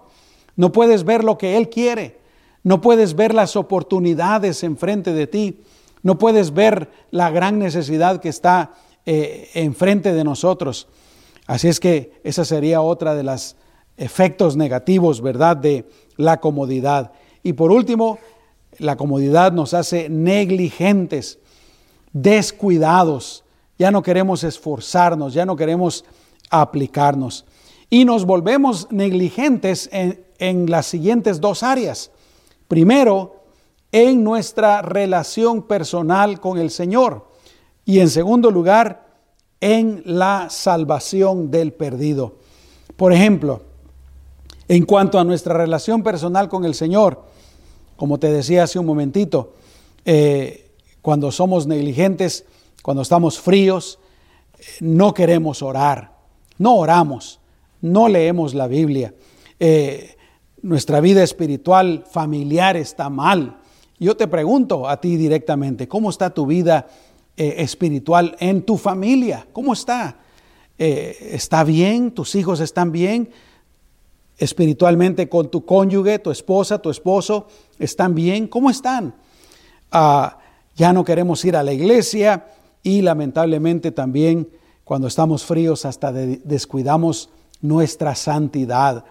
no 0.56 0.70
puedes 0.70 1.04
ver 1.04 1.24
lo 1.24 1.38
que 1.38 1.56
Él 1.56 1.68
quiere, 1.68 2.18
no 2.62 2.80
puedes 2.80 3.14
ver 3.14 3.34
las 3.34 3.56
oportunidades 3.56 4.62
enfrente 4.62 5.12
de 5.12 5.26
ti, 5.26 5.60
no 6.02 6.18
puedes 6.18 6.52
ver 6.52 6.90
la 7.10 7.30
gran 7.30 7.58
necesidad 7.58 8.20
que 8.20 8.28
está 8.28 8.74
eh, 9.06 9.50
enfrente 9.54 10.12
de 10.12 10.24
nosotros. 10.24 10.86
Así 11.46 11.68
es 11.68 11.80
que 11.80 12.20
esa 12.24 12.44
sería 12.44 12.80
otra 12.80 13.14
de 13.14 13.22
los 13.22 13.56
efectos 13.96 14.56
negativos, 14.56 15.20
¿verdad?, 15.20 15.56
de 15.56 15.86
la 16.16 16.40
comodidad. 16.40 17.12
Y 17.42 17.52
por 17.52 17.70
último, 17.70 18.18
la 18.78 18.96
comodidad 18.96 19.52
nos 19.52 19.74
hace 19.74 20.08
negligentes, 20.08 21.38
descuidados. 22.12 23.44
Ya 23.78 23.90
no 23.90 24.02
queremos 24.02 24.44
esforzarnos, 24.44 25.34
ya 25.34 25.46
no 25.46 25.56
queremos 25.56 26.04
aplicarnos. 26.50 27.44
Y 27.90 28.04
nos 28.04 28.24
volvemos 28.24 28.88
negligentes 28.90 29.88
en, 29.92 30.70
las 30.70 30.86
siguientes 30.86 31.40
dos 31.40 31.62
áreas. 31.62 32.10
Primero, 32.68 33.44
en 33.92 34.24
nuestra 34.24 34.82
relación 34.82 35.62
personal 35.62 36.40
con 36.40 36.58
el 36.58 36.70
Señor. 36.70 37.28
Y 37.84 38.00
en 38.00 38.08
segundo 38.08 38.50
lugar, 38.50 39.06
en 39.60 40.02
la 40.04 40.48
salvación 40.50 41.50
del 41.50 41.72
perdido. 41.72 42.36
Por 42.96 43.12
ejemplo, 43.12 43.62
en 44.68 44.84
cuanto 44.84 45.18
a 45.18 45.24
nuestra 45.24 45.54
relación 45.54 46.02
personal 46.02 46.48
con 46.48 46.64
el 46.64 46.74
Señor, 46.74 47.24
como 47.96 48.18
te 48.18 48.32
decía 48.32 48.64
hace 48.64 48.78
un 48.78 48.86
momentito, 48.86 49.54
eh, 50.04 50.70
cuando 51.02 51.30
somos 51.30 51.66
negligentes, 51.66 52.44
cuando 52.82 53.02
estamos 53.02 53.40
fríos, 53.40 53.98
no 54.80 55.14
queremos 55.14 55.62
orar, 55.62 56.12
no 56.58 56.76
oramos, 56.76 57.40
no 57.80 58.08
leemos 58.08 58.54
la 58.54 58.66
Biblia. 58.66 59.14
Eh, 59.60 60.16
nuestra 60.62 61.00
vida 61.00 61.22
espiritual, 61.22 62.04
familiar 62.10 62.76
está 62.76 63.10
mal. 63.10 63.58
Yo 63.98 64.16
te 64.16 64.26
pregunto 64.26 64.88
a 64.88 65.00
ti 65.00 65.16
directamente, 65.16 65.86
¿cómo 65.86 66.10
está 66.10 66.30
tu 66.30 66.46
vida 66.46 66.88
eh, 67.36 67.56
espiritual 67.58 68.36
en 68.40 68.62
tu 68.62 68.76
familia? 68.76 69.46
¿Cómo 69.52 69.72
está? 69.72 70.18
¿Está 70.76 71.62
bien? 71.62 72.10
¿Tus 72.10 72.34
hijos 72.34 72.58
están 72.58 72.90
bien? 72.90 73.30
Espiritualmente 74.38 75.28
con 75.28 75.50
tu 75.50 75.64
cónyuge, 75.64 76.18
tu 76.18 76.30
esposa, 76.30 76.78
tu 76.78 76.90
esposo? 76.90 77.46
¿Están 77.78 78.14
bien? 78.14 78.48
¿Cómo 78.48 78.70
están? 78.70 79.14
Ah, 79.90 80.38
ya 80.76 80.92
no 80.92 81.04
queremos 81.04 81.44
ir 81.44 81.56
a 81.56 81.62
la 81.62 81.72
iglesia 81.72 82.46
y 82.82 83.02
lamentablemente 83.02 83.92
también 83.92 84.48
cuando 84.84 85.08
estamos 85.08 85.44
fríos 85.44 85.84
hasta 85.84 86.12
descuidamos 86.12 87.30
nuestra 87.62 88.14
santidad. 88.14 89.04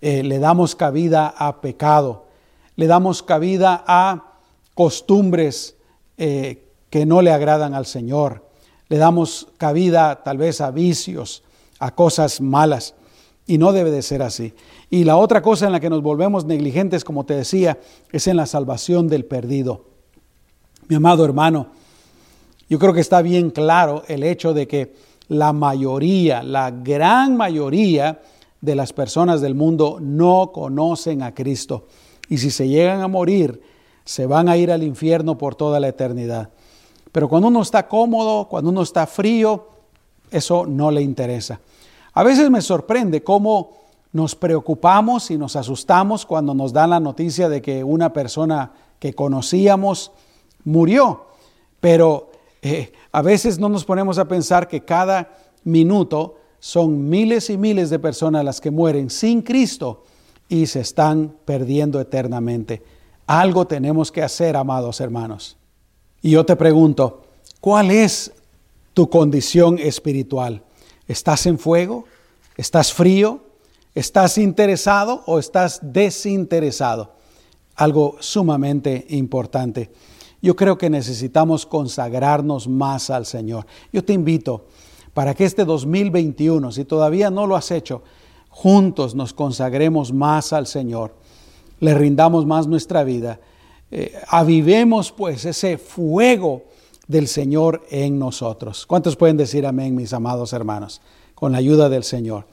Eh, 0.00 0.22
le 0.22 0.38
damos 0.38 0.74
cabida 0.74 1.28
a 1.28 1.60
pecado, 1.60 2.26
le 2.74 2.86
damos 2.86 3.22
cabida 3.22 3.84
a 3.86 4.34
costumbres 4.74 5.76
eh, 6.18 6.68
que 6.90 7.06
no 7.06 7.22
le 7.22 7.30
agradan 7.30 7.74
al 7.74 7.86
Señor, 7.86 8.44
le 8.88 8.98
damos 8.98 9.48
cabida 9.56 10.22
tal 10.22 10.38
vez 10.38 10.60
a 10.60 10.70
vicios, 10.70 11.44
a 11.78 11.94
cosas 11.94 12.40
malas. 12.40 12.94
Y 13.46 13.58
no 13.58 13.72
debe 13.72 13.90
de 13.90 14.02
ser 14.02 14.22
así. 14.22 14.54
Y 14.90 15.04
la 15.04 15.16
otra 15.16 15.40
cosa 15.40 15.66
en 15.66 15.72
la 15.72 15.80
que 15.80 15.90
nos 15.90 16.02
volvemos 16.02 16.44
negligentes, 16.44 17.04
como 17.04 17.24
te 17.24 17.34
decía, 17.34 17.78
es 18.10 18.26
en 18.26 18.36
la 18.36 18.46
salvación 18.46 19.08
del 19.08 19.24
perdido. 19.24 19.84
Mi 20.88 20.96
amado 20.96 21.24
hermano, 21.24 21.68
yo 22.68 22.78
creo 22.78 22.92
que 22.92 23.00
está 23.00 23.22
bien 23.22 23.50
claro 23.50 24.02
el 24.08 24.24
hecho 24.24 24.52
de 24.52 24.66
que 24.66 24.94
la 25.28 25.52
mayoría, 25.52 26.42
la 26.42 26.70
gran 26.70 27.36
mayoría 27.36 28.20
de 28.60 28.74
las 28.74 28.92
personas 28.92 29.40
del 29.40 29.54
mundo 29.54 29.98
no 30.00 30.50
conocen 30.52 31.22
a 31.22 31.34
Cristo. 31.34 31.86
Y 32.28 32.38
si 32.38 32.50
se 32.50 32.68
llegan 32.68 33.00
a 33.00 33.08
morir, 33.08 33.60
se 34.04 34.26
van 34.26 34.48
a 34.48 34.56
ir 34.56 34.70
al 34.70 34.82
infierno 34.82 35.38
por 35.38 35.54
toda 35.54 35.78
la 35.80 35.88
eternidad. 35.88 36.50
Pero 37.12 37.28
cuando 37.28 37.48
uno 37.48 37.62
está 37.62 37.88
cómodo, 37.88 38.48
cuando 38.48 38.70
uno 38.70 38.82
está 38.82 39.06
frío, 39.06 39.68
eso 40.30 40.66
no 40.66 40.90
le 40.90 41.02
interesa. 41.02 41.60
A 42.16 42.22
veces 42.22 42.48
me 42.48 42.62
sorprende 42.62 43.22
cómo 43.22 43.76
nos 44.12 44.34
preocupamos 44.34 45.30
y 45.30 45.36
nos 45.36 45.54
asustamos 45.54 46.24
cuando 46.24 46.54
nos 46.54 46.72
dan 46.72 46.88
la 46.88 46.98
noticia 46.98 47.50
de 47.50 47.60
que 47.60 47.84
una 47.84 48.14
persona 48.14 48.72
que 48.98 49.12
conocíamos 49.12 50.12
murió, 50.64 51.26
pero 51.78 52.30
eh, 52.62 52.90
a 53.12 53.20
veces 53.20 53.58
no 53.58 53.68
nos 53.68 53.84
ponemos 53.84 54.16
a 54.16 54.26
pensar 54.26 54.66
que 54.66 54.80
cada 54.82 55.28
minuto 55.64 56.36
son 56.58 57.06
miles 57.06 57.50
y 57.50 57.58
miles 57.58 57.90
de 57.90 57.98
personas 57.98 58.42
las 58.46 58.62
que 58.62 58.70
mueren 58.70 59.10
sin 59.10 59.42
Cristo 59.42 60.04
y 60.48 60.64
se 60.68 60.80
están 60.80 61.36
perdiendo 61.44 62.00
eternamente. 62.00 62.82
Algo 63.26 63.66
tenemos 63.66 64.10
que 64.10 64.22
hacer, 64.22 64.56
amados 64.56 65.02
hermanos. 65.02 65.58
Y 66.22 66.30
yo 66.30 66.46
te 66.46 66.56
pregunto, 66.56 67.24
¿cuál 67.60 67.90
es 67.90 68.32
tu 68.94 69.10
condición 69.10 69.78
espiritual? 69.78 70.62
¿Estás 71.08 71.46
en 71.46 71.58
fuego? 71.58 72.04
¿Estás 72.56 72.92
frío? 72.92 73.40
¿Estás 73.94 74.38
interesado 74.38 75.22
o 75.26 75.38
estás 75.38 75.80
desinteresado? 75.82 77.12
Algo 77.76 78.16
sumamente 78.20 79.06
importante. 79.10 79.92
Yo 80.42 80.56
creo 80.56 80.76
que 80.76 80.90
necesitamos 80.90 81.64
consagrarnos 81.64 82.66
más 82.66 83.10
al 83.10 83.24
Señor. 83.24 83.66
Yo 83.92 84.04
te 84.04 84.12
invito 84.12 84.66
para 85.14 85.34
que 85.34 85.44
este 85.44 85.64
2021, 85.64 86.72
si 86.72 86.84
todavía 86.84 87.30
no 87.30 87.46
lo 87.46 87.56
has 87.56 87.70
hecho, 87.70 88.02
juntos 88.48 89.14
nos 89.14 89.32
consagremos 89.32 90.12
más 90.12 90.52
al 90.52 90.66
Señor, 90.66 91.14
le 91.80 91.94
rindamos 91.94 92.46
más 92.46 92.66
nuestra 92.66 93.04
vida, 93.04 93.38
eh, 93.90 94.12
avivemos 94.28 95.12
pues 95.12 95.44
ese 95.44 95.78
fuego 95.78 96.64
del 97.08 97.28
Señor 97.28 97.82
en 97.90 98.18
nosotros. 98.18 98.86
¿Cuántos 98.86 99.16
pueden 99.16 99.36
decir 99.36 99.66
amén, 99.66 99.94
mis 99.94 100.12
amados 100.12 100.52
hermanos? 100.52 101.00
Con 101.34 101.52
la 101.52 101.58
ayuda 101.58 101.88
del 101.88 102.04
Señor. 102.04 102.46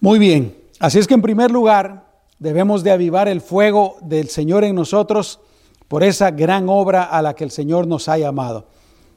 Muy 0.00 0.18
bien, 0.18 0.56
así 0.78 0.98
es 0.98 1.06
que 1.06 1.14
en 1.14 1.22
primer 1.22 1.50
lugar, 1.50 2.12
debemos 2.38 2.82
de 2.82 2.90
avivar 2.90 3.28
el 3.28 3.40
fuego 3.40 3.96
del 4.02 4.28
Señor 4.28 4.64
en 4.64 4.74
nosotros 4.74 5.40
por 5.86 6.02
esa 6.02 6.30
gran 6.30 6.68
obra 6.68 7.04
a 7.04 7.22
la 7.22 7.34
que 7.34 7.44
el 7.44 7.50
Señor 7.50 7.86
nos 7.86 8.08
ha 8.08 8.18
llamado. 8.18 8.66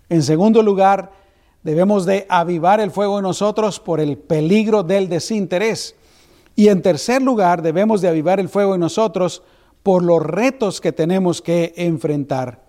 En 0.09 0.21
segundo 0.21 0.61
lugar, 0.61 1.11
debemos 1.63 2.05
de 2.05 2.25
avivar 2.29 2.79
el 2.79 2.91
fuego 2.91 3.17
en 3.17 3.23
nosotros 3.23 3.79
por 3.79 3.99
el 3.99 4.17
peligro 4.17 4.83
del 4.83 5.09
desinterés. 5.09 5.95
Y 6.55 6.67
en 6.67 6.81
tercer 6.81 7.21
lugar, 7.21 7.61
debemos 7.61 8.01
de 8.01 8.09
avivar 8.09 8.39
el 8.39 8.49
fuego 8.49 8.75
en 8.75 8.81
nosotros 8.81 9.41
por 9.81 10.03
los 10.03 10.21
retos 10.21 10.79
que 10.79 10.91
tenemos 10.91 11.41
que 11.41 11.73
enfrentar. 11.77 12.64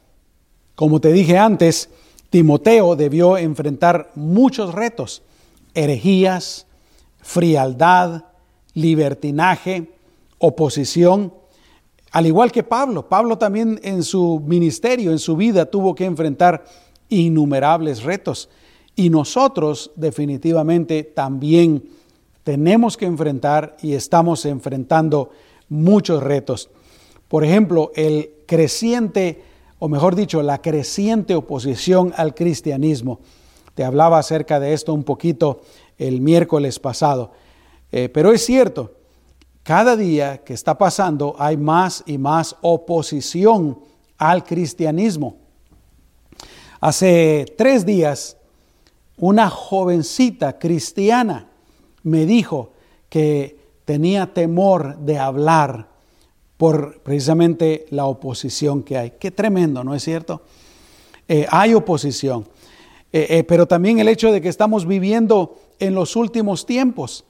Como 0.76 1.00
te 1.00 1.12
dije 1.12 1.38
antes, 1.38 1.88
Timoteo 2.30 2.96
debió 2.96 3.38
enfrentar 3.38 4.12
muchos 4.14 4.74
retos, 4.74 5.22
herejías, 5.74 6.66
frialdad, 7.20 8.24
libertinaje, 8.74 9.90
oposición, 10.38 11.32
al 12.12 12.26
igual 12.26 12.52
que 12.52 12.62
Pablo. 12.62 13.08
Pablo 13.08 13.38
también 13.38 13.80
en 13.82 14.02
su 14.02 14.42
ministerio, 14.46 15.10
en 15.10 15.18
su 15.18 15.34
vida, 15.34 15.66
tuvo 15.66 15.94
que 15.94 16.04
enfrentar 16.04 16.64
innumerables 17.08 18.02
retos. 18.02 18.48
Y 18.94 19.10
nosotros 19.10 19.90
definitivamente 19.96 21.04
también 21.04 21.84
tenemos 22.44 22.96
que 22.96 23.06
enfrentar 23.06 23.76
y 23.82 23.94
estamos 23.94 24.44
enfrentando 24.44 25.30
muchos 25.68 26.22
retos. 26.22 26.70
Por 27.28 27.44
ejemplo, 27.44 27.92
el 27.96 28.30
creciente, 28.46 29.42
o 29.78 29.88
mejor 29.88 30.14
dicho, 30.14 30.42
la 30.42 30.62
creciente 30.62 31.34
oposición 31.34 32.12
al 32.16 32.34
cristianismo. 32.34 33.20
Te 33.74 33.84
hablaba 33.84 34.18
acerca 34.18 34.58
de 34.58 34.72
esto 34.72 34.94
un 34.94 35.04
poquito 35.04 35.60
el 35.98 36.20
miércoles 36.20 36.78
pasado. 36.78 37.32
Eh, 37.92 38.08
pero 38.08 38.32
es 38.32 38.44
cierto, 38.44 38.94
cada 39.62 39.96
día 39.96 40.38
que 40.38 40.54
está 40.54 40.78
pasando 40.78 41.36
hay 41.38 41.56
más 41.56 42.02
y 42.06 42.18
más 42.18 42.56
oposición 42.62 43.80
al 44.16 44.44
cristianismo. 44.44 45.36
Hace 46.80 47.46
tres 47.56 47.84
días, 47.84 48.36
una 49.18 49.50
jovencita 49.50 50.58
cristiana 50.58 51.48
me 52.02 52.26
dijo 52.26 52.72
que 53.08 53.58
tenía 53.84 54.32
temor 54.32 54.96
de 54.98 55.18
hablar 55.18 55.88
por 56.56 57.00
precisamente 57.00 57.86
la 57.90 58.06
oposición 58.06 58.82
que 58.82 58.96
hay. 58.96 59.12
Qué 59.18 59.30
tremendo, 59.30 59.84
¿no 59.84 59.94
es 59.94 60.02
cierto? 60.02 60.42
Eh, 61.28 61.46
hay 61.50 61.74
oposición, 61.74 62.46
eh, 63.12 63.26
eh, 63.30 63.44
pero 63.44 63.66
también 63.66 63.98
el 63.98 64.08
hecho 64.08 64.32
de 64.32 64.40
que 64.40 64.48
estamos 64.48 64.86
viviendo 64.86 65.58
en 65.78 65.94
los 65.94 66.16
últimos 66.16 66.66
tiempos. 66.66 67.24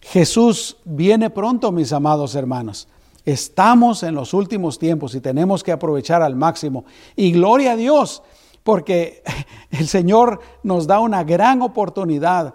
Jesús 0.00 0.76
viene 0.84 1.30
pronto, 1.30 1.72
mis 1.72 1.92
amados 1.92 2.34
hermanos. 2.34 2.88
Estamos 3.24 4.02
en 4.02 4.14
los 4.14 4.34
últimos 4.34 4.78
tiempos 4.78 5.14
y 5.14 5.20
tenemos 5.20 5.64
que 5.64 5.72
aprovechar 5.72 6.22
al 6.22 6.36
máximo. 6.36 6.84
Y 7.16 7.32
gloria 7.32 7.72
a 7.72 7.76
Dios, 7.76 8.22
porque 8.62 9.22
el 9.70 9.88
Señor 9.88 10.40
nos 10.62 10.86
da 10.86 11.00
una 11.00 11.24
gran 11.24 11.62
oportunidad 11.62 12.54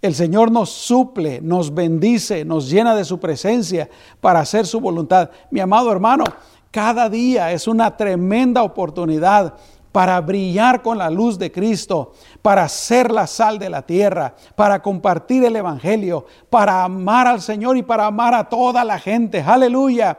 el 0.00 0.14
Señor 0.14 0.52
nos 0.52 0.70
suple, 0.70 1.40
nos 1.40 1.74
bendice, 1.74 2.44
nos 2.44 2.70
llena 2.70 2.94
de 2.94 3.04
su 3.04 3.18
presencia 3.18 3.88
para 4.20 4.40
hacer 4.40 4.66
su 4.66 4.80
voluntad. 4.80 5.30
Mi 5.50 5.60
amado 5.60 5.90
hermano, 5.90 6.24
cada 6.70 7.08
día 7.08 7.52
es 7.52 7.66
una 7.66 7.96
tremenda 7.96 8.62
oportunidad 8.62 9.54
para 9.90 10.20
brillar 10.20 10.82
con 10.82 10.98
la 10.98 11.10
luz 11.10 11.38
de 11.38 11.50
Cristo, 11.50 12.12
para 12.42 12.68
ser 12.68 13.10
la 13.10 13.26
sal 13.26 13.58
de 13.58 13.70
la 13.70 13.82
tierra, 13.82 14.34
para 14.54 14.80
compartir 14.80 15.44
el 15.44 15.56
Evangelio, 15.56 16.26
para 16.48 16.84
amar 16.84 17.26
al 17.26 17.40
Señor 17.40 17.76
y 17.76 17.82
para 17.82 18.06
amar 18.06 18.34
a 18.34 18.48
toda 18.48 18.84
la 18.84 18.98
gente. 19.00 19.42
Aleluya. 19.42 20.16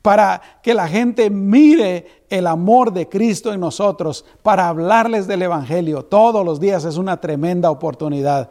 Para 0.00 0.40
que 0.62 0.72
la 0.72 0.88
gente 0.88 1.28
mire 1.28 2.24
el 2.30 2.46
amor 2.46 2.92
de 2.92 3.08
Cristo 3.08 3.52
en 3.52 3.60
nosotros, 3.60 4.24
para 4.42 4.68
hablarles 4.68 5.26
del 5.26 5.42
Evangelio. 5.42 6.04
Todos 6.04 6.46
los 6.46 6.60
días 6.60 6.84
es 6.84 6.96
una 6.96 7.20
tremenda 7.20 7.70
oportunidad. 7.70 8.48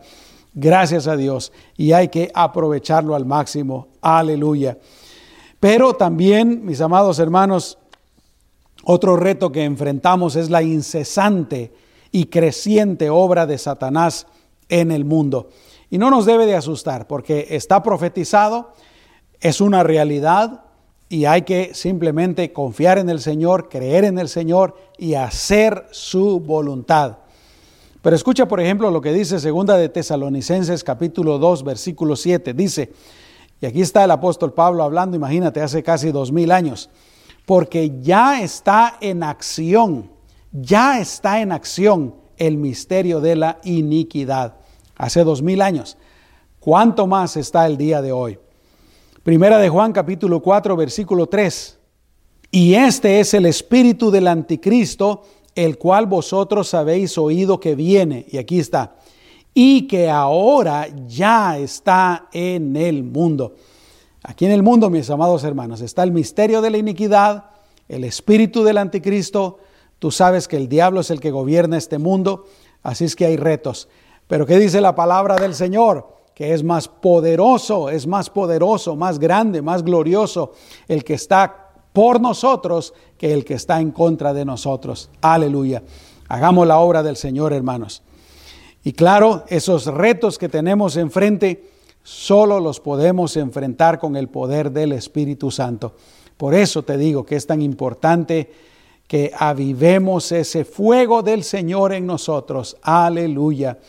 Gracias 0.60 1.06
a 1.06 1.16
Dios. 1.16 1.54
Y 1.76 1.92
hay 1.92 2.08
que 2.08 2.32
aprovecharlo 2.34 3.14
al 3.14 3.28
máximo. 3.28 3.90
Aleluya. 4.02 4.76
Pero 5.60 5.94
también, 5.94 6.66
mis 6.66 6.82
amados 6.82 7.20
hermanos, 7.20 7.78
otro 8.84 9.18
reto 9.18 9.52
que 9.52 9.64
enfrentamos 9.64 10.36
es 10.36 10.50
la 10.50 10.64
incesante 10.64 11.72
y 12.12 12.26
creciente 12.26 13.12
obra 13.12 13.46
de 13.46 13.60
Satanás 13.60 14.26
en 14.68 14.92
el 14.92 15.06
mundo. 15.06 15.50
Y 15.92 16.00
no 16.00 16.10
nos 16.10 16.26
debe 16.26 16.48
de 16.48 16.56
asustar 16.56 17.06
porque 17.06 17.50
está 17.52 17.84
profetizado, 17.84 18.74
es 19.40 19.62
una 19.62 19.84
realidad 19.84 20.64
y 21.08 21.26
hay 21.26 21.44
que 21.44 21.76
simplemente 21.76 22.52
confiar 22.52 22.98
en 22.98 23.12
el 23.12 23.20
Señor, 23.20 23.70
creer 23.70 24.06
en 24.06 24.18
el 24.18 24.28
Señor 24.28 24.76
y 24.98 25.14
hacer 25.14 25.86
su 25.92 26.40
voluntad. 26.40 27.18
Pero 28.02 28.16
escucha, 28.16 28.48
por 28.48 28.60
ejemplo, 28.60 28.92
lo 28.92 29.02
que 29.02 29.12
dice 29.12 29.40
segunda 29.40 29.76
de 29.78 29.90
Tesalonicenses 29.90 30.84
capítulo 30.84 31.40
2, 31.40 31.64
versículo 31.64 32.16
7. 32.16 32.54
Dice, 32.54 32.92
y 33.60 33.66
aquí 33.66 33.82
está 33.82 34.04
el 34.04 34.12
apóstol 34.12 34.54
Pablo 34.54 34.84
hablando, 34.84 35.18
imagínate, 35.18 35.62
hace 35.62 35.82
casi 35.82 36.12
dos 36.12 36.32
mil 36.32 36.52
años, 36.52 36.90
porque 37.46 38.00
ya 38.02 38.42
está 38.42 38.98
en 39.02 39.24
acción, 39.24 40.12
ya 40.52 41.00
está 41.00 41.42
en 41.42 41.52
acción 41.52 42.16
el 42.38 42.58
misterio 42.58 43.20
de 43.20 43.36
la 43.36 43.60
iniquidad. 43.64 44.58
Hace 44.96 45.24
dos 45.24 45.42
mil 45.42 45.62
años. 45.62 45.98
¿Cuánto 46.60 47.08
más 47.08 47.36
está 47.36 47.66
el 47.66 47.78
día 47.78 48.02
de 48.02 48.12
hoy? 48.12 48.38
Primera 49.24 49.58
de 49.58 49.70
Juan 49.70 49.92
capítulo 49.92 50.42
4, 50.42 50.76
versículo 50.76 51.28
3. 51.28 51.80
Y 52.52 52.76
este 52.76 53.20
es 53.20 53.34
el 53.34 53.46
espíritu 53.46 54.12
del 54.12 54.28
anticristo 54.28 55.24
el 55.58 55.80
cual 55.80 56.06
vosotros 56.06 56.76
habéis 56.76 57.18
oído 57.18 57.60
que 57.60 57.74
viene, 57.74 58.28
y 58.30 58.38
aquí 58.38 58.60
está, 58.60 58.96
y 59.56 59.88
que 59.88 60.08
ahora 60.08 60.88
ya 61.08 61.58
está 61.58 62.28
en 62.32 62.76
el 62.76 63.04
mundo. 63.04 63.56
Aquí 64.22 64.46
en 64.46 64.52
el 64.52 64.62
mundo, 64.62 64.92
mis 64.92 65.10
amados 65.10 65.44
hermanos, 65.44 65.82
está 65.82 66.04
el 66.04 66.12
misterio 66.12 66.62
de 66.62 66.70
la 66.70 66.78
iniquidad, 66.78 67.46
el 67.90 68.04
espíritu 68.04 68.64
del 68.64 68.78
anticristo. 68.78 69.58
Tú 69.98 70.12
sabes 70.12 70.48
que 70.48 70.58
el 70.58 70.70
diablo 70.70 71.00
es 71.00 71.10
el 71.10 71.20
que 71.20 71.32
gobierna 71.32 71.76
este 71.76 71.98
mundo, 71.98 72.46
así 72.84 73.06
es 73.06 73.16
que 73.16 73.26
hay 73.26 73.36
retos. 73.36 73.90
Pero 74.28 74.46
¿qué 74.46 74.60
dice 74.60 74.80
la 74.80 74.94
palabra 74.94 75.38
del 75.38 75.56
Señor? 75.56 76.18
Que 76.36 76.54
es 76.54 76.64
más 76.64 76.88
poderoso, 76.88 77.90
es 77.90 78.06
más 78.06 78.30
poderoso, 78.30 78.96
más 78.96 79.18
grande, 79.18 79.64
más 79.64 79.84
glorioso 79.84 80.52
el 80.88 81.04
que 81.04 81.16
está 81.16 81.67
por 81.98 82.22
nosotros 82.22 82.94
que 83.18 83.34
el 83.34 83.44
que 83.44 83.56
está 83.56 83.82
en 83.82 83.90
contra 83.90 84.32
de 84.32 84.46
nosotros. 84.46 85.10
Aleluya. 85.20 85.82
Hagamos 86.28 86.68
la 86.68 86.78
obra 86.78 87.02
del 87.02 87.16
Señor, 87.16 87.54
hermanos. 87.54 88.04
Y 88.84 88.94
claro, 88.94 89.46
esos 89.48 89.88
retos 89.88 90.38
que 90.38 90.48
tenemos 90.48 90.96
enfrente, 90.96 91.72
solo 92.04 92.60
los 92.60 92.80
podemos 92.80 93.36
enfrentar 93.36 93.98
con 93.98 94.16
el 94.16 94.28
poder 94.28 94.70
del 94.70 94.92
Espíritu 94.92 95.50
Santo. 95.50 95.96
Por 96.38 96.54
eso 96.54 96.84
te 96.84 97.00
digo 97.00 97.26
que 97.26 97.36
es 97.36 97.48
tan 97.48 97.64
importante 97.64 98.52
que 99.08 99.32
avivemos 99.36 100.32
ese 100.32 100.66
fuego 100.66 101.24
del 101.24 101.44
Señor 101.44 101.94
en 101.94 102.06
nosotros. 102.06 102.78
Aleluya. 102.84 103.80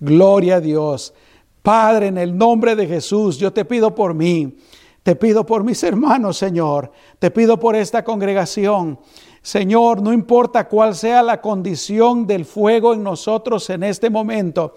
Gloria 0.00 0.56
a 0.56 0.60
Dios. 0.60 1.12
Padre, 1.60 2.06
en 2.06 2.16
el 2.16 2.34
nombre 2.34 2.76
de 2.76 2.86
Jesús, 2.86 3.36
yo 3.36 3.52
te 3.52 3.66
pido 3.66 3.94
por 3.94 4.14
mí. 4.14 4.56
Te 5.02 5.16
pido 5.16 5.44
por 5.44 5.64
mis 5.64 5.82
hermanos, 5.82 6.36
Señor. 6.36 6.92
Te 7.18 7.30
pido 7.30 7.58
por 7.58 7.74
esta 7.74 8.04
congregación. 8.04 8.98
Señor, 9.42 10.00
no 10.00 10.12
importa 10.12 10.68
cuál 10.68 10.94
sea 10.94 11.22
la 11.22 11.40
condición 11.40 12.28
del 12.28 12.44
fuego 12.44 12.94
en 12.94 13.02
nosotros 13.02 13.68
en 13.70 13.82
este 13.82 14.08
momento. 14.08 14.74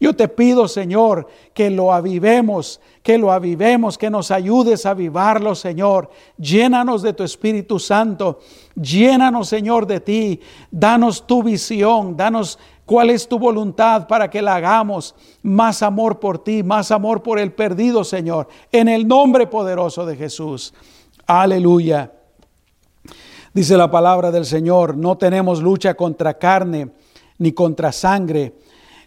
Yo 0.00 0.14
te 0.14 0.28
pido, 0.28 0.68
Señor, 0.68 1.26
que 1.52 1.70
lo 1.70 1.92
avivemos, 1.92 2.80
que 3.02 3.18
lo 3.18 3.30
avivemos, 3.30 3.98
que 3.98 4.10
nos 4.10 4.30
ayudes 4.30 4.86
a 4.86 4.90
avivarlo, 4.90 5.54
Señor. 5.54 6.10
Llénanos 6.38 7.02
de 7.02 7.12
tu 7.12 7.24
Espíritu 7.24 7.78
Santo. 7.78 8.40
Llénanos, 8.74 9.48
Señor, 9.48 9.86
de 9.86 10.00
ti. 10.00 10.40
Danos 10.70 11.26
tu 11.26 11.42
visión, 11.42 12.16
danos 12.16 12.58
¿Cuál 12.86 13.10
es 13.10 13.26
tu 13.26 13.40
voluntad 13.40 14.06
para 14.06 14.30
que 14.30 14.40
la 14.40 14.54
hagamos? 14.54 15.16
Más 15.42 15.82
amor 15.82 16.20
por 16.20 16.38
ti, 16.38 16.62
más 16.62 16.92
amor 16.92 17.20
por 17.20 17.40
el 17.40 17.52
perdido, 17.52 18.04
Señor, 18.04 18.46
en 18.70 18.88
el 18.88 19.08
nombre 19.08 19.48
poderoso 19.48 20.06
de 20.06 20.14
Jesús. 20.14 20.72
Aleluya. 21.26 22.12
Dice 23.52 23.76
la 23.76 23.90
palabra 23.90 24.30
del 24.30 24.46
Señor, 24.46 24.96
no 24.96 25.18
tenemos 25.18 25.60
lucha 25.60 25.94
contra 25.94 26.38
carne 26.38 26.90
ni 27.38 27.50
contra 27.50 27.90
sangre, 27.90 28.54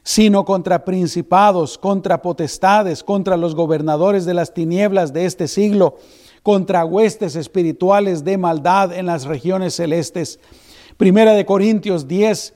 sino 0.04 0.44
contra 0.44 0.84
principados, 0.84 1.78
contra 1.78 2.22
potestades, 2.22 3.02
contra 3.02 3.38
los 3.38 3.56
gobernadores 3.56 4.26
de 4.26 4.34
las 4.34 4.54
tinieblas 4.54 5.14
de 5.14 5.26
este 5.26 5.48
siglo, 5.48 5.96
contra 6.44 6.84
huestes 6.84 7.38
espirituales 7.38 8.26
de 8.26 8.38
maldad 8.38 8.92
en 8.92 9.06
las 9.06 9.24
regiones 9.24 9.76
celestes. 9.76 10.40
Primera 10.98 11.34
de 11.34 11.46
Corintios 11.46 12.10
10, 12.10 12.54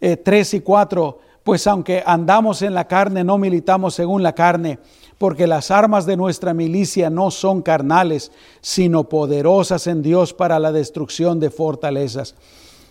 3 0.00 0.54
eh, 0.54 0.56
y 0.56 0.60
4, 0.60 1.18
pues 1.42 1.66
aunque 1.66 2.02
andamos 2.04 2.62
en 2.62 2.74
la 2.74 2.88
carne, 2.88 3.24
no 3.24 3.38
militamos 3.38 3.94
según 3.94 4.22
la 4.22 4.34
carne, 4.34 4.78
porque 5.18 5.46
las 5.46 5.70
armas 5.70 6.04
de 6.04 6.16
nuestra 6.16 6.52
milicia 6.54 7.08
no 7.08 7.30
son 7.30 7.62
carnales, 7.62 8.32
sino 8.60 9.08
poderosas 9.08 9.86
en 9.86 10.02
Dios 10.02 10.34
para 10.34 10.58
la 10.58 10.72
destrucción 10.72 11.40
de 11.40 11.50
fortalezas. 11.50 12.34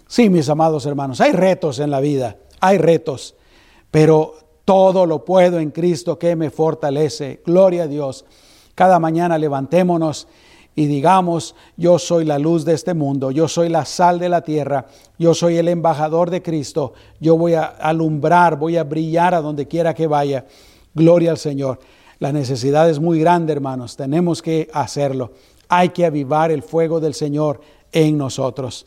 Sí, 0.08 0.30
mis 0.30 0.50
amados 0.50 0.86
hermanos, 0.86 1.22
hay 1.22 1.34
retos 1.34 1.80
en 1.80 1.92
la 1.92 2.00
vida, 2.00 2.38
hay 2.60 2.78
retos, 2.78 3.36
pero 3.92 4.36
todo 4.66 5.06
lo 5.06 5.24
puedo 5.24 5.60
en 5.60 5.72
Cristo 5.72 6.18
que 6.18 6.36
me 6.36 6.50
fortalece. 6.50 7.42
Gloria 7.46 7.84
a 7.84 7.88
Dios. 7.88 8.26
Cada 8.74 9.00
mañana 9.00 9.38
levantémonos 9.38 10.28
y 10.76 10.88
digamos, 10.88 11.56
yo 11.78 11.98
soy 11.98 12.26
la 12.26 12.38
luz 12.38 12.66
de 12.66 12.74
este 12.74 12.94
mundo, 12.94 13.32
yo 13.32 13.48
soy 13.48 13.70
la 13.70 13.86
sal 13.86 14.20
de 14.20 14.28
la 14.28 14.42
tierra, 14.42 14.86
yo 15.18 15.34
soy 15.34 15.58
el 15.58 15.70
embajador 15.70 16.30
de 16.30 16.42
Cristo, 16.42 16.94
yo 17.22 17.38
voy 17.38 17.54
a 17.54 17.64
alumbrar, 17.64 18.58
voy 18.60 18.76
a 18.76 18.84
brillar 18.84 19.34
a 19.34 19.42
donde 19.42 19.68
quiera 19.68 19.94
que 19.94 20.06
vaya. 20.06 20.46
Gloria 20.94 21.32
al 21.32 21.38
Señor. 21.38 21.80
La 22.20 22.34
necesidad 22.34 22.90
es 22.90 23.00
muy 23.00 23.20
grande, 23.20 23.54
hermanos, 23.54 23.96
tenemos 23.96 24.42
que 24.42 24.70
hacerlo. 24.74 25.32
Hay 25.70 25.90
que 25.90 26.06
avivar 26.06 26.52
el 26.52 26.62
fuego 26.62 27.00
del 27.00 27.14
Señor 27.14 27.62
en 27.92 28.18
nosotros. 28.18 28.86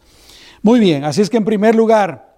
Muy 0.62 0.80
bien, 0.80 1.04
así 1.04 1.22
es 1.22 1.30
que 1.30 1.38
en 1.38 1.44
primer 1.44 1.74
lugar, 1.74 2.36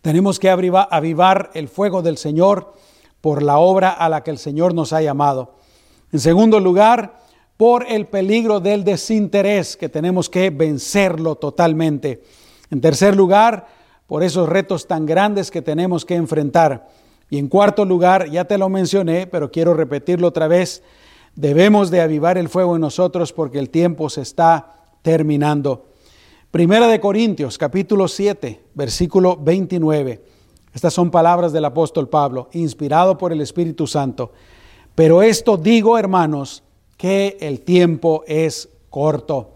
tenemos 0.00 0.38
que 0.38 0.48
avivar 0.48 1.50
el 1.54 1.68
fuego 1.68 2.02
del 2.02 2.18
Señor 2.18 2.72
por 3.20 3.42
la 3.42 3.58
obra 3.58 3.90
a 3.90 4.08
la 4.08 4.22
que 4.22 4.30
el 4.30 4.38
Señor 4.38 4.74
nos 4.74 4.92
ha 4.92 5.02
llamado. 5.02 5.56
En 6.12 6.20
segundo 6.20 6.60
lugar, 6.60 7.18
por 7.58 7.84
el 7.90 8.06
peligro 8.06 8.60
del 8.60 8.84
desinterés, 8.84 9.76
que 9.76 9.88
tenemos 9.88 10.30
que 10.30 10.48
vencerlo 10.50 11.34
totalmente. 11.34 12.22
En 12.70 12.80
tercer 12.80 13.16
lugar, 13.16 13.66
por 14.06 14.22
esos 14.22 14.48
retos 14.48 14.86
tan 14.86 15.04
grandes 15.04 15.50
que 15.50 15.60
tenemos 15.60 16.04
que 16.04 16.14
enfrentar. 16.14 16.88
Y 17.28 17.36
en 17.36 17.48
cuarto 17.48 17.84
lugar, 17.84 18.30
ya 18.30 18.44
te 18.44 18.58
lo 18.58 18.68
mencioné, 18.68 19.26
pero 19.26 19.50
quiero 19.50 19.74
repetirlo 19.74 20.28
otra 20.28 20.46
vez, 20.46 20.84
debemos 21.34 21.90
de 21.90 22.00
avivar 22.00 22.38
el 22.38 22.48
fuego 22.48 22.76
en 22.76 22.80
nosotros 22.80 23.32
porque 23.32 23.58
el 23.58 23.70
tiempo 23.70 24.08
se 24.08 24.22
está 24.22 24.92
terminando. 25.02 25.86
Primera 26.52 26.86
de 26.86 27.00
Corintios, 27.00 27.58
capítulo 27.58 28.06
7, 28.06 28.66
versículo 28.74 29.36
29. 29.36 30.24
Estas 30.72 30.94
son 30.94 31.10
palabras 31.10 31.52
del 31.52 31.64
apóstol 31.64 32.08
Pablo, 32.08 32.50
inspirado 32.52 33.18
por 33.18 33.32
el 33.32 33.40
Espíritu 33.40 33.88
Santo. 33.88 34.32
Pero 34.94 35.22
esto 35.22 35.56
digo, 35.56 35.98
hermanos, 35.98 36.62
que 36.98 37.38
el 37.40 37.60
tiempo 37.60 38.24
es 38.26 38.68
corto. 38.90 39.52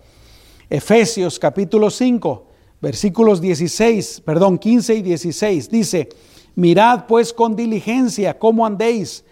Efesios 0.70 1.38
capítulo 1.38 1.90
5, 1.90 2.46
versículos 2.81 3.42
16, 3.42 4.22
perdón, 4.24 4.59
15 4.59 4.94
y 4.94 5.02
16 5.02 5.68
dice, 5.68 6.09
mirad 6.55 7.05
pues 7.07 7.33
con 7.35 7.55
diligencia 7.55 8.38
cómo 8.38 8.64
andéis, 8.64 9.24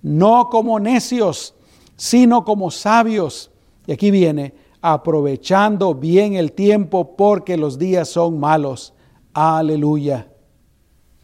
no 0.00 0.48
como 0.48 0.80
necios, 0.80 1.54
sino 1.96 2.44
como 2.44 2.70
sabios. 2.70 3.50
Y 3.86 3.92
aquí 3.92 4.10
viene, 4.10 4.54
aprovechando 4.80 5.94
bien 5.94 6.34
el 6.34 6.52
tiempo 6.52 7.16
porque 7.16 7.56
los 7.56 7.78
días 7.78 8.08
son 8.08 8.38
malos. 8.38 8.94
Aleluya. 9.34 10.28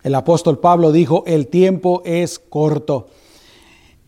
El 0.02 0.16
apóstol 0.16 0.58
Pablo 0.58 0.90
dijo, 0.90 1.22
el 1.26 1.46
tiempo 1.46 2.02
es 2.04 2.40
corto. 2.40 3.06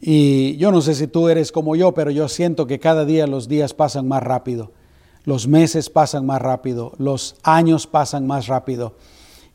Y 0.00 0.57
yo 0.57 0.70
no 0.70 0.80
sé 0.80 0.94
si 0.94 1.07
tú 1.07 1.28
eres 1.28 1.50
como 1.52 1.76
yo, 1.76 1.94
pero 1.94 2.11
yo 2.11 2.28
siento 2.28 2.66
que 2.66 2.78
cada 2.78 3.04
día 3.04 3.26
los 3.26 3.48
días 3.48 3.74
pasan 3.74 4.07
más 4.07 4.22
rápido, 4.22 4.72
los 5.24 5.48
meses 5.48 5.88
pasan 5.88 6.26
más 6.26 6.42
rápido, 6.42 6.92
los 6.98 7.37
años 7.42 7.87
pasan 7.87 8.26
más 8.26 8.46
rápido. 8.46 8.96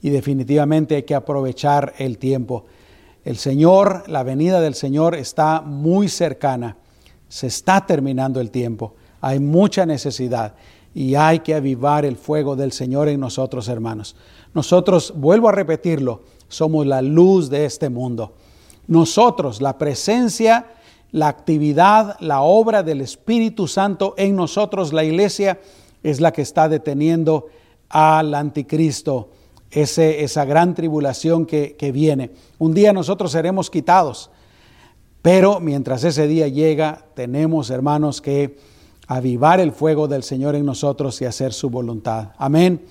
Y 0.02 0.10
definitivamente 0.10 0.96
hay 0.96 1.04
que 1.04 1.16
aprovechar 1.16 1.94
el 1.98 2.18
tiempo. 2.18 2.66
El 3.24 3.38
Señor, 3.38 4.04
la 4.08 4.24
venida 4.24 4.62
del 4.62 4.74
Señor 4.74 5.14
está 5.14 5.62
muy 5.62 6.08
cercana. 6.08 6.78
Se 7.28 7.48
está 7.48 7.86
terminando 7.86 8.40
el 8.40 8.50
tiempo. 8.50 8.96
Hay 9.22 9.40
mucha 9.40 9.86
necesidad 9.86 10.56
y 10.94 11.16
hay 11.16 11.40
que 11.40 11.54
avivar 11.54 12.06
el 12.06 12.16
fuego 12.16 12.56
del 12.56 12.72
Señor 12.72 13.10
en 13.10 13.20
nosotros, 13.20 13.68
hermanos. 13.68 14.16
Nosotros, 14.54 15.14
vuelvo 15.16 15.50
a 15.50 15.52
repetirlo, 15.52 16.24
somos 16.48 16.86
la 16.88 17.02
luz 17.02 17.50
de 17.50 17.66
este 17.66 17.90
mundo. 17.90 18.34
Nosotros, 18.90 19.62
la 19.62 19.78
presencia, 19.78 20.66
la 21.12 21.28
actividad, 21.28 22.18
la 22.20 22.42
obra 22.42 22.84
del 22.84 23.02
Espíritu 23.02 23.68
Santo 23.68 24.16
en 24.18 24.36
nosotros, 24.36 24.92
la 24.92 25.04
iglesia, 25.04 25.62
es 26.04 26.20
la 26.20 26.34
que 26.34 26.42
está 26.42 26.68
deteniendo 26.68 27.48
al 27.88 28.34
anticristo, 28.34 29.30
esa 29.70 30.44
gran 30.46 30.74
tribulación 30.74 31.46
que 31.46 31.92
viene. 31.94 32.32
Un 32.58 32.74
día 32.74 32.92
nosotros 32.92 33.32
seremos 33.32 33.70
quitados, 33.70 34.32
pero 35.22 35.60
mientras 35.60 36.04
ese 36.04 36.28
día 36.28 36.48
llega, 36.48 37.06
tenemos, 37.14 37.70
hermanos, 37.70 38.22
que 38.22 38.58
avivar 39.06 39.60
el 39.60 39.72
fuego 39.72 40.08
del 40.08 40.24
Señor 40.24 40.56
en 40.56 40.66
nosotros 40.66 41.22
y 41.22 41.26
hacer 41.26 41.54
su 41.54 41.70
voluntad. 41.70 42.30
Amén. 42.38 42.86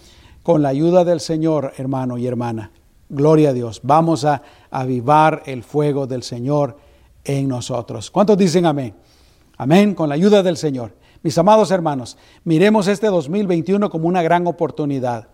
Con 0.45 0.63
la 0.63 0.69
ayuda 0.69 1.05
del 1.05 1.19
Señor, 1.19 1.73
hermano 1.77 2.19
y 2.19 2.27
hermana. 2.27 2.71
Gloria 3.09 3.51
a 3.51 3.53
Dios. 3.53 3.81
Vamos 3.83 4.25
a 4.25 4.43
avivar 4.71 5.43
el 5.47 5.63
fuego 5.63 6.07
del 6.07 6.23
Señor 6.23 6.77
en 7.25 7.49
nosotros. 7.49 8.11
¿Cuántos 8.11 8.39
dicen 8.39 8.67
amén? 8.67 8.95
Amén, 9.57 9.95
con 9.95 10.09
la 10.09 10.15
ayuda 10.15 10.43
del 10.43 10.57
Señor. 10.57 10.95
Mis 11.23 11.37
amados 11.37 11.71
hermanos, 11.71 12.17
miremos 12.45 12.87
este 12.87 13.09
2021 13.09 13.91
como 13.91 14.07
una 14.09 14.23
gran 14.23 14.47
oportunidad. 14.47 15.29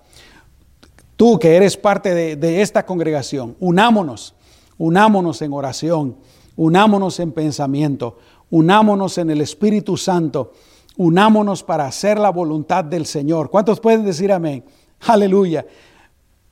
Tú 1.17 1.39
que 1.39 1.57
eres 1.57 1.77
parte 1.77 2.15
de, 2.15 2.37
de 2.37 2.63
esta 2.63 2.87
congregación, 2.87 3.57
unámonos, 3.61 4.35
unámonos 4.79 5.43
en 5.43 5.53
oración, 5.53 6.17
unámonos 6.57 7.21
en 7.21 7.33
pensamiento, 7.33 8.19
unámonos 8.51 9.19
en 9.19 9.31
el 9.31 9.41
Espíritu 9.41 9.97
Santo, 9.97 10.53
unámonos 10.97 11.63
para 11.63 11.87
hacer 11.87 12.19
la 12.19 12.31
voluntad 12.31 12.85
del 12.85 13.07
Señor. 13.07 13.51
¿Cuántos 13.51 13.79
pueden 13.81 14.05
decir 14.05 14.33
amén? 14.33 14.65
Aleluya. 15.01 15.67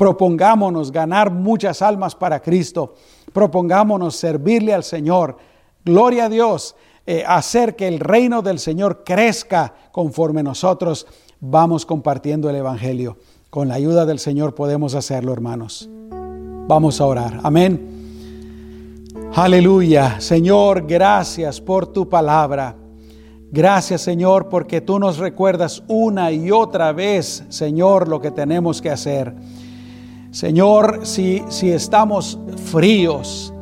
Propongámonos 0.03 0.91
ganar 0.91 1.31
muchas 1.31 1.81
almas 1.81 2.17
para 2.17 2.43
Cristo. 2.43 2.97
Propongámonos 3.33 4.17
servirle 4.17 4.75
al 4.75 4.83
Señor. 4.83 5.37
Gloria 5.85 6.25
a 6.25 6.29
Dios. 6.29 6.75
Eh, 7.07 7.23
hacer 7.25 7.77
que 7.77 7.87
el 7.87 8.01
reino 8.01 8.43
del 8.43 8.59
Señor 8.59 9.05
crezca 9.05 9.73
conforme 9.93 10.43
nosotros 10.43 11.07
vamos 11.39 11.87
compartiendo 11.87 12.51
el 12.51 12.57
Evangelio. 12.57 13.17
Con 13.49 13.69
la 13.69 13.75
ayuda 13.75 14.05
del 14.05 14.19
Señor 14.19 14.57
podemos 14.57 14.97
hacerlo, 14.97 15.33
hermanos. 15.33 15.89
Vamos 16.67 17.01
a 17.01 17.07
orar. 17.07 17.39
Amén. 17.45 19.09
Aleluya. 19.37 20.21
Señor, 20.21 20.85
gracias 20.85 21.61
por 21.61 21.87
tu 21.87 22.09
palabra. 22.09 22.75
Gracias 23.53 24.01
Señor 24.01 24.49
porque 24.49 24.81
tú 24.81 24.99
nos 24.99 25.19
recuerdas 25.19 25.85
una 25.87 26.33
y 26.33 26.51
otra 26.51 26.91
vez, 26.91 27.45
Señor, 27.51 28.09
lo 28.09 28.21
que 28.21 28.33
tenemos 28.33 28.83
que 28.83 28.91
hacer. 28.91 29.33
Señor, 30.33 31.01
si, 31.03 31.43
si 31.51 31.71
estamos 31.71 32.39
fríos, 32.71 33.53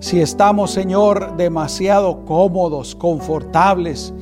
si 0.00 0.20
estamos, 0.20 0.70
Señor, 0.70 1.36
demasiado 1.36 2.24
cómodos, 2.24 2.94
confortables, 2.94 4.14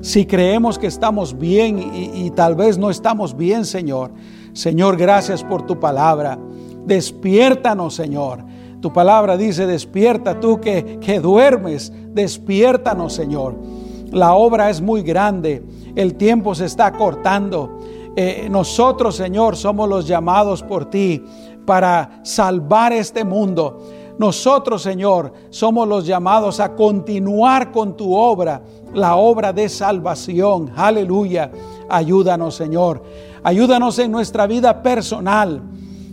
si 0.00 0.26
creemos 0.26 0.76
que 0.76 0.88
estamos 0.88 1.38
bien 1.38 1.78
y, 1.78 2.30
tal 2.30 2.56
vez 2.56 2.78
no 2.78 2.90
estamos 2.90 3.36
bien, 3.36 3.64
Señor. 3.64 4.10
Señor, 4.54 4.96
gracias 4.96 5.44
por 5.44 5.64
tu 5.64 5.78
palabra. 5.78 6.36
Despiértanos, 6.84 7.94
Señor. 7.94 8.44
Tu 8.80 8.92
palabra 8.92 9.36
dice, 9.36 9.66
despierta 9.68 10.40
tú 10.40 10.60
que, 10.60 10.98
que 11.00 11.20
duermes, 11.20 11.92
despiértanos, 12.08 13.12
Señor. 13.12 13.54
La 14.10 14.34
obra 14.34 14.68
es 14.68 14.80
muy 14.80 15.02
grande, 15.02 15.62
el 15.94 16.16
tiempo 16.16 16.56
se 16.56 16.64
está 16.64 16.90
cortando. 16.90 17.78
Eh, 18.18 18.48
nosotros, 18.50 19.14
Señor, 19.14 19.56
somos 19.56 19.86
los 19.86 20.06
llamados 20.06 20.62
por 20.62 20.88
ti 20.88 21.22
para 21.66 22.20
salvar 22.22 22.94
este 22.94 23.24
mundo. 23.24 23.82
Nosotros, 24.18 24.80
Señor, 24.80 25.34
somos 25.50 25.86
los 25.86 26.06
llamados 26.06 26.58
a 26.58 26.74
continuar 26.74 27.70
con 27.70 27.94
tu 27.94 28.14
obra, 28.14 28.62
la 28.94 29.16
obra 29.16 29.52
de 29.52 29.68
salvación. 29.68 30.72
Aleluya. 30.74 31.50
Ayúdanos, 31.90 32.54
Señor. 32.54 33.02
Ayúdanos 33.42 33.98
en 33.98 34.10
nuestra 34.10 34.46
vida 34.46 34.82
personal, 34.82 35.60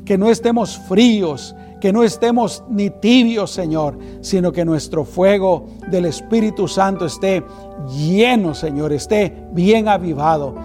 que 0.03 0.17
no 0.17 0.29
estemos 0.29 0.77
fríos, 0.77 1.55
que 1.79 1.93
no 1.93 2.03
estemos 2.03 2.65
ni 2.67 2.89
tibios, 2.89 3.51
Señor, 3.51 3.97
sino 4.19 4.51
que 4.51 4.65
nuestro 4.65 5.05
fuego 5.05 5.67
del 5.89 6.05
Espíritu 6.05 6.67
Santo 6.67 7.05
esté 7.05 7.41
lleno, 7.97 8.53
Señor, 8.53 8.91
esté 8.91 9.45
bien 9.53 9.87
avivado 9.87 10.55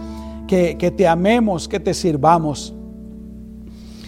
que, 0.49 0.75
te 0.97 1.07
amemos, 1.07 1.69
que 1.69 1.79
te 1.79 1.95
sirvamos. 1.95 2.75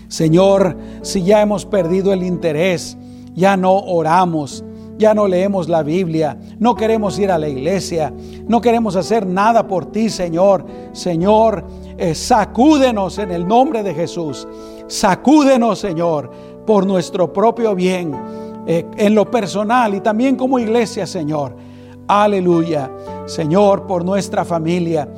Señor, 0.09 0.77
si 1.03 1.23
ya 1.23 1.41
hemos 1.41 1.65
perdido 1.65 2.13
el 2.13 2.25
interés, 2.25 2.97
ya 3.35 3.57
no 3.57 3.79
oramos, 3.79 4.65
ya 4.99 5.15
no 5.15 5.29
leemos 5.29 5.69
la 5.69 5.85
Biblia, 5.85 6.37
no 6.59 6.75
queremos 6.75 7.17
ir 7.19 7.31
a 7.31 7.39
la 7.39 7.49
iglesia, 7.49 8.13
no 8.49 8.61
queremos 8.61 8.97
hacer 8.97 9.25
nada 9.25 9.69
por 9.69 9.93
ti, 9.93 10.11
Señor. 10.11 10.67
Señor, 10.93 11.65
eh, 11.97 12.17
sacúdenos 12.17 13.19
en 13.19 13.31
el 13.31 13.47
nombre 13.47 13.85
de 13.85 13.95
Jesús. 13.95 14.49
Sacúdenos, 14.89 15.79
Señor, 15.79 16.31
por 16.67 16.87
nuestro 16.87 17.33
propio 17.33 17.77
bien, 17.77 18.13
eh, 18.67 18.85
en 18.97 19.15
lo 19.15 19.31
personal 19.31 19.95
y 19.95 20.01
también 20.01 20.35
como 20.35 20.59
iglesia, 20.59 21.07
Señor. 21.07 21.55
Aleluya. 22.09 22.91
Señor, 23.27 23.87
por 23.87 24.05
nuestra 24.05 24.45
familia. 24.45 25.09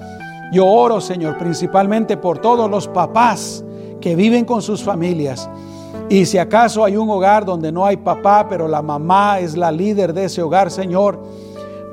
Yo 0.52 0.66
oro, 0.66 1.00
Señor, 1.00 1.38
principalmente 1.38 2.18
por 2.18 2.38
todos 2.38 2.70
los 2.70 2.86
papás 2.86 3.64
que 4.02 4.14
viven 4.14 4.44
con 4.44 4.60
sus 4.60 4.84
familias. 4.84 5.48
Y 6.10 6.26
si 6.26 6.36
acaso 6.36 6.84
hay 6.84 6.94
un 6.94 7.08
hogar 7.08 7.46
donde 7.46 7.72
no 7.72 7.86
hay 7.86 7.96
papá, 7.96 8.46
pero 8.50 8.68
la 8.68 8.82
mamá 8.82 9.38
es 9.40 9.56
la 9.56 9.72
líder 9.72 10.12
de 10.12 10.24
ese 10.26 10.42
hogar, 10.42 10.70
Señor, 10.70 11.18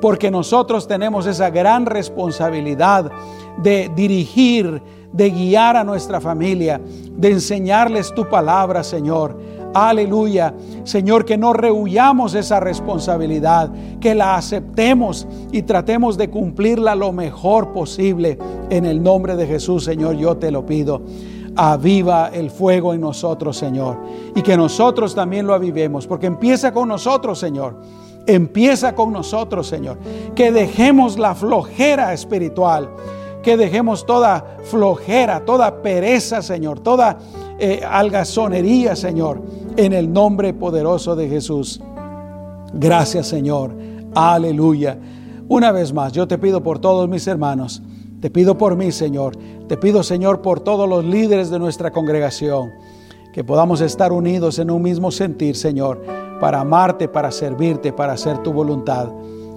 porque 0.02 0.30
nosotros 0.30 0.86
tenemos 0.86 1.26
esa 1.26 1.48
gran 1.48 1.86
responsabilidad 1.86 3.10
de 3.56 3.90
dirigir, 3.96 4.82
de 5.10 5.30
guiar 5.30 5.78
a 5.78 5.84
nuestra 5.84 6.20
familia, 6.20 6.78
de 6.84 7.30
enseñarles 7.30 8.12
tu 8.12 8.28
palabra, 8.28 8.84
Señor. 8.84 9.38
Aleluya. 9.72 10.54
Señor, 10.84 11.24
que 11.24 11.38
no 11.38 11.52
rehuyamos 11.52 12.34
esa 12.34 12.58
responsabilidad, 12.60 13.70
que 14.00 14.14
la 14.14 14.36
aceptemos 14.36 15.26
y 15.52 15.62
tratemos 15.62 16.16
de 16.16 16.30
cumplirla 16.30 16.94
lo 16.94 17.12
mejor 17.12 17.72
posible. 17.72 18.38
En 18.70 18.84
el 18.84 19.02
nombre 19.02 19.36
de 19.36 19.46
Jesús, 19.46 19.84
Señor, 19.84 20.16
yo 20.16 20.36
te 20.36 20.50
lo 20.50 20.66
pido. 20.66 21.02
Aviva 21.56 22.30
el 22.32 22.50
fuego 22.50 22.94
en 22.94 23.00
nosotros, 23.00 23.56
Señor. 23.56 23.98
Y 24.34 24.42
que 24.42 24.56
nosotros 24.56 25.14
también 25.14 25.46
lo 25.46 25.54
avivemos, 25.54 26.06
porque 26.06 26.26
empieza 26.26 26.72
con 26.72 26.88
nosotros, 26.88 27.38
Señor. 27.38 27.76
Empieza 28.26 28.94
con 28.94 29.12
nosotros, 29.12 29.66
Señor. 29.66 29.98
Que 30.34 30.52
dejemos 30.52 31.18
la 31.18 31.34
flojera 31.34 32.12
espiritual 32.12 32.88
que 33.42 33.56
dejemos 33.56 34.04
toda 34.06 34.58
flojera, 34.64 35.44
toda 35.44 35.82
pereza, 35.82 36.42
Señor, 36.42 36.80
toda 36.80 37.18
eh, 37.60 37.82
algazonería, 37.86 38.96
Señor, 38.96 39.42
en 39.76 39.92
el 39.92 40.12
nombre 40.12 40.52
poderoso 40.54 41.14
de 41.14 41.28
Jesús. 41.28 41.80
Gracias, 42.72 43.26
Señor. 43.26 43.72
Aleluya. 44.14 44.98
Una 45.48 45.72
vez 45.72 45.92
más, 45.92 46.12
yo 46.12 46.28
te 46.28 46.38
pido 46.38 46.62
por 46.62 46.78
todos 46.78 47.08
mis 47.08 47.26
hermanos, 47.26 47.82
te 48.20 48.30
pido 48.30 48.56
por 48.56 48.76
mí, 48.76 48.92
Señor, 48.92 49.36
te 49.68 49.76
pido, 49.76 50.02
Señor, 50.02 50.42
por 50.42 50.60
todos 50.60 50.88
los 50.88 51.04
líderes 51.04 51.50
de 51.50 51.58
nuestra 51.58 51.90
congregación, 51.90 52.70
que 53.32 53.42
podamos 53.44 53.80
estar 53.80 54.12
unidos 54.12 54.58
en 54.58 54.70
un 54.70 54.82
mismo 54.82 55.10
sentir, 55.10 55.56
Señor, 55.56 56.02
para 56.40 56.60
amarte, 56.60 57.08
para 57.08 57.30
servirte, 57.30 57.92
para 57.92 58.12
hacer 58.12 58.38
tu 58.38 58.52
voluntad. 58.52 59.08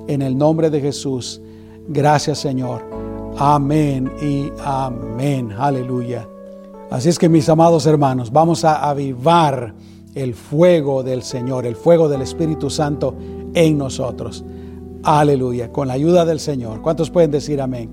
En 0.08 0.22
el 0.22 0.38
nombre 0.38 0.70
de 0.70 0.82
Jesús. 0.82 1.42
Gracias, 1.88 2.40
Señor. 2.40 2.84
Amén 3.38 4.12
y 4.22 4.52
amén. 4.64 5.54
Aleluya. 5.58 6.28
Así 6.90 7.10
es 7.10 7.18
que 7.18 7.30
mis 7.30 7.50
amados 7.50 7.86
hermanos, 7.86 8.32
vamos 8.32 8.64
a 8.66 8.88
avivar 8.90 9.74
el 10.16 10.34
fuego 10.36 11.04
del 11.04 11.24
Señor, 11.24 11.66
el 11.66 11.76
fuego 11.76 12.08
del 12.08 12.22
Espíritu 12.22 12.70
Santo 12.70 13.16
en 13.54 13.78
nosotros. 13.78 14.44
Aleluya. 15.04 15.72
Con 15.72 15.88
la 15.88 15.96
ayuda 15.96 16.26
del 16.26 16.40
Señor. 16.40 16.82
¿Cuántos 16.82 17.10
pueden 17.10 17.32
decir 17.32 17.62
amén? 17.62 17.90